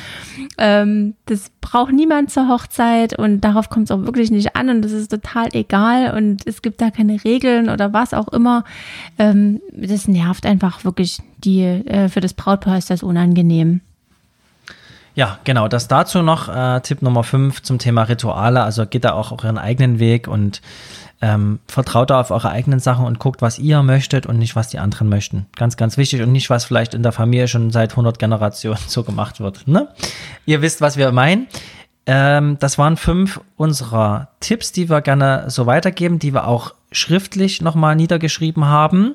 Ähm, 0.59 1.15
das 1.27 1.51
braucht 1.61 1.93
niemand 1.93 2.31
zur 2.31 2.49
Hochzeit 2.49 3.19
und 3.19 3.43
darauf 3.43 3.71
kommt 3.71 3.91
es 3.91 3.91
auch 3.91 4.05
wirklich 4.05 4.31
nicht 4.31 4.57
an 4.57 4.69
und 4.69 4.83
das 4.83 4.93
ist 4.93 5.11
total 5.11 5.49
egal 5.53 6.17
und 6.17 6.47
es 6.47 6.63
gibt 6.63 6.81
da 6.81 6.91
keine 6.91 7.23
Regeln 7.25 7.69
oder 7.69 7.93
was 7.93 8.15
auch 8.15 8.29
immer. 8.29 8.65
Ähm, 9.19 9.61
das 9.73 10.09
nervt 10.09 10.47
einfach 10.47 10.85
wirklich 10.85 11.19
die, 11.39 11.63
äh, 11.63 12.09
für 12.09 12.21
das 12.21 12.35
Brautpaar 12.35 12.79
ist 12.79 12.91
das 12.91 13.03
unangenehm. 13.03 13.81
Ja, 15.15 15.39
genau, 15.45 15.69
das 15.69 15.87
dazu 15.87 16.23
noch 16.23 16.49
äh, 16.49 16.81
Tipp 16.81 17.01
Nummer 17.01 17.23
5 17.23 17.63
zum 17.63 17.79
Thema 17.79 18.03
Rituale. 18.03 18.63
Also 18.63 18.85
geht 18.85 19.05
da 19.05 19.13
auch 19.13 19.31
euren 19.31 19.59
eigenen 19.59 20.01
Weg 20.01 20.27
und 20.27 20.61
ähm, 21.23 21.61
vertraut 21.69 22.11
da 22.11 22.21
auf 22.21 22.33
eure 22.33 22.51
eigenen 22.51 22.81
Sachen 22.81 23.07
und 23.07 23.21
guckt, 23.21 23.41
was 23.41 23.59
ihr 23.59 23.83
möchtet 23.83 24.27
und 24.27 24.39
nicht, 24.39 24.57
was 24.57 24.69
die 24.69 24.79
anderen 24.79 25.09
möchten. 25.09 25.47
Ganz, 25.57 25.77
ganz 25.77 25.97
wichtig 25.97 26.21
und 26.23 26.33
nicht, 26.33 26.51
was 26.51 26.65
vielleicht 26.65 26.95
in 26.95 27.03
der 27.03 27.13
Familie 27.13 27.47
schon 27.47 27.71
seit 27.71 27.93
100 27.93 28.19
Generationen 28.19 28.81
so 28.87 29.05
gemacht 29.05 29.41
wird. 29.41 29.69
Ne? 29.69 29.89
Ihr 30.47 30.63
wisst, 30.63 30.81
was 30.81 30.97
wir 30.97 31.13
meinen. 31.13 31.47
Ähm, 32.07 32.59
das 32.59 32.77
waren 32.77 32.97
fünf 32.97 33.41
unserer 33.57 34.29
Tipps, 34.41 34.73
die 34.73 34.91
wir 34.91 35.01
gerne 35.01 35.45
so 35.49 35.67
weitergeben, 35.67 36.19
die 36.19 36.35
wir 36.35 36.47
auch 36.47 36.75
schriftlich 36.95 37.61
nochmal 37.61 37.97
niedergeschrieben 37.97 38.65
haben. 38.65 39.15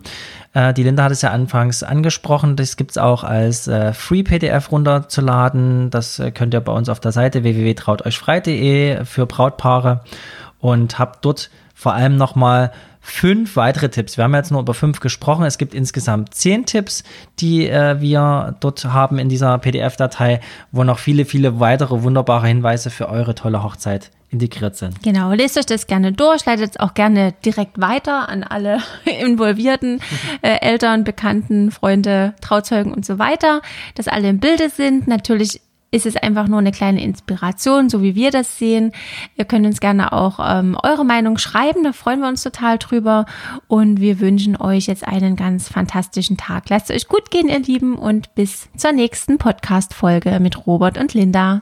Äh, 0.54 0.74
die 0.74 0.84
Linda 0.84 1.04
hat 1.04 1.12
es 1.12 1.22
ja 1.22 1.32
anfangs 1.32 1.82
angesprochen. 1.84 2.56
Das 2.56 2.78
gibt 2.78 2.92
es 2.92 2.98
auch 2.98 3.24
als 3.24 3.68
äh, 3.68 3.94
Free-PDF 3.94 4.72
runterzuladen. 4.72 5.90
Das 5.90 6.20
äh, 6.20 6.32
könnt 6.32 6.54
ihr 6.54 6.62
bei 6.62 6.74
uns 6.74 6.90
auf 6.90 7.00
der 7.00 7.12
Seite 7.12 7.44
www.trauteuchfrei.de 7.44 9.06
für 9.06 9.26
Brautpaare 9.26 10.02
und 10.60 11.00
habt 11.00 11.26
dort 11.26 11.50
vor 11.74 11.94
allem 11.94 12.18
nochmal 12.18 12.72
fünf 13.00 13.56
weitere 13.56 13.90
Tipps. 13.90 14.18
Wir 14.18 14.26
haben 14.26 14.36
jetzt 14.36 14.52
nur 14.52 14.62
über 14.62 14.74
fünf 14.74 15.00
gesprochen. 15.00 15.46
Es 15.46 15.58
gibt 15.58 15.74
insgesamt 15.74 16.34
zehn 16.34 16.66
Tipps, 16.66 17.04
die 17.40 17.68
äh, 17.68 18.02
wir 18.02 18.56
dort 18.60 18.86
haben 18.86 19.18
in 19.18 19.30
dieser 19.30 19.58
PDF-Datei, 19.58 20.42
wo 20.72 20.84
noch 20.84 21.00
viele, 21.00 21.26
viele 21.26 21.60
weitere 21.60 22.04
wunderbare 22.04 22.48
Hinweise 22.48 22.90
für 22.90 23.10
eure 23.10 23.36
tolle 23.36 23.64
Hochzeit 23.64 24.12
integriert 24.32 24.76
sind. 24.76 25.02
Genau, 25.04 25.32
lest 25.34 25.58
euch 25.58 25.66
das 25.66 25.88
gerne 25.88 26.12
durch, 26.12 26.46
leitet 26.46 26.72
es 26.72 26.80
auch 26.80 26.94
gerne 26.94 27.34
direkt 27.44 27.80
weiter 27.82 28.30
an 28.30 28.44
alle 28.44 28.80
involvierten 29.06 30.02
äh, 30.42 30.60
Eltern, 30.62 31.04
Bekannten, 31.04 31.72
Freunde, 31.72 32.36
Trauzeugen 32.42 32.94
und 32.94 33.06
so 33.06 33.20
weiter, 33.20 33.62
dass 33.96 34.08
alle 34.08 34.30
im 34.30 34.40
Bilde 34.40 34.70
sind. 34.70 35.08
Natürlich 35.08 35.62
ist 35.92 36.06
es 36.06 36.16
einfach 36.16 36.48
nur 36.48 36.60
eine 36.60 36.72
kleine 36.72 37.04
Inspiration, 37.04 37.90
so 37.90 38.04
wie 38.04 38.16
wir 38.16 38.32
das 38.32 38.58
sehen. 38.58 38.92
Ihr 39.36 39.46
könnt 39.46 39.66
uns 39.66 39.80
gerne 39.80 40.14
auch 40.14 40.40
ähm, 40.40 40.78
eure 40.84 41.04
Meinung 41.04 41.38
schreiben, 41.38 41.84
da 41.84 41.94
freuen 41.94 42.20
wir 42.20 42.28
uns 42.28 42.44
total 42.44 42.78
drüber. 42.78 43.26
Und 43.68 44.00
wir 44.00 44.20
wünschen 44.20 44.56
euch 44.56 44.86
jetzt 44.88 45.08
einen 45.08 45.36
ganz 45.36 45.68
fantastischen 45.68 46.38
Tag. 46.38 46.70
Lasst 46.70 46.90
es 46.90 46.96
euch 46.96 47.08
gut 47.08 47.32
gehen, 47.32 47.50
ihr 47.50 47.60
Lieben, 47.60 47.96
und 47.98 48.36
bis 48.36 48.70
zur 48.78 48.92
nächsten 48.92 49.38
Podcast-Folge 49.38 50.40
mit 50.40 50.68
Robert 50.68 50.98
und 51.00 51.14
Linda. 51.14 51.62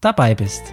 dabei 0.00 0.34
bist. 0.34 0.72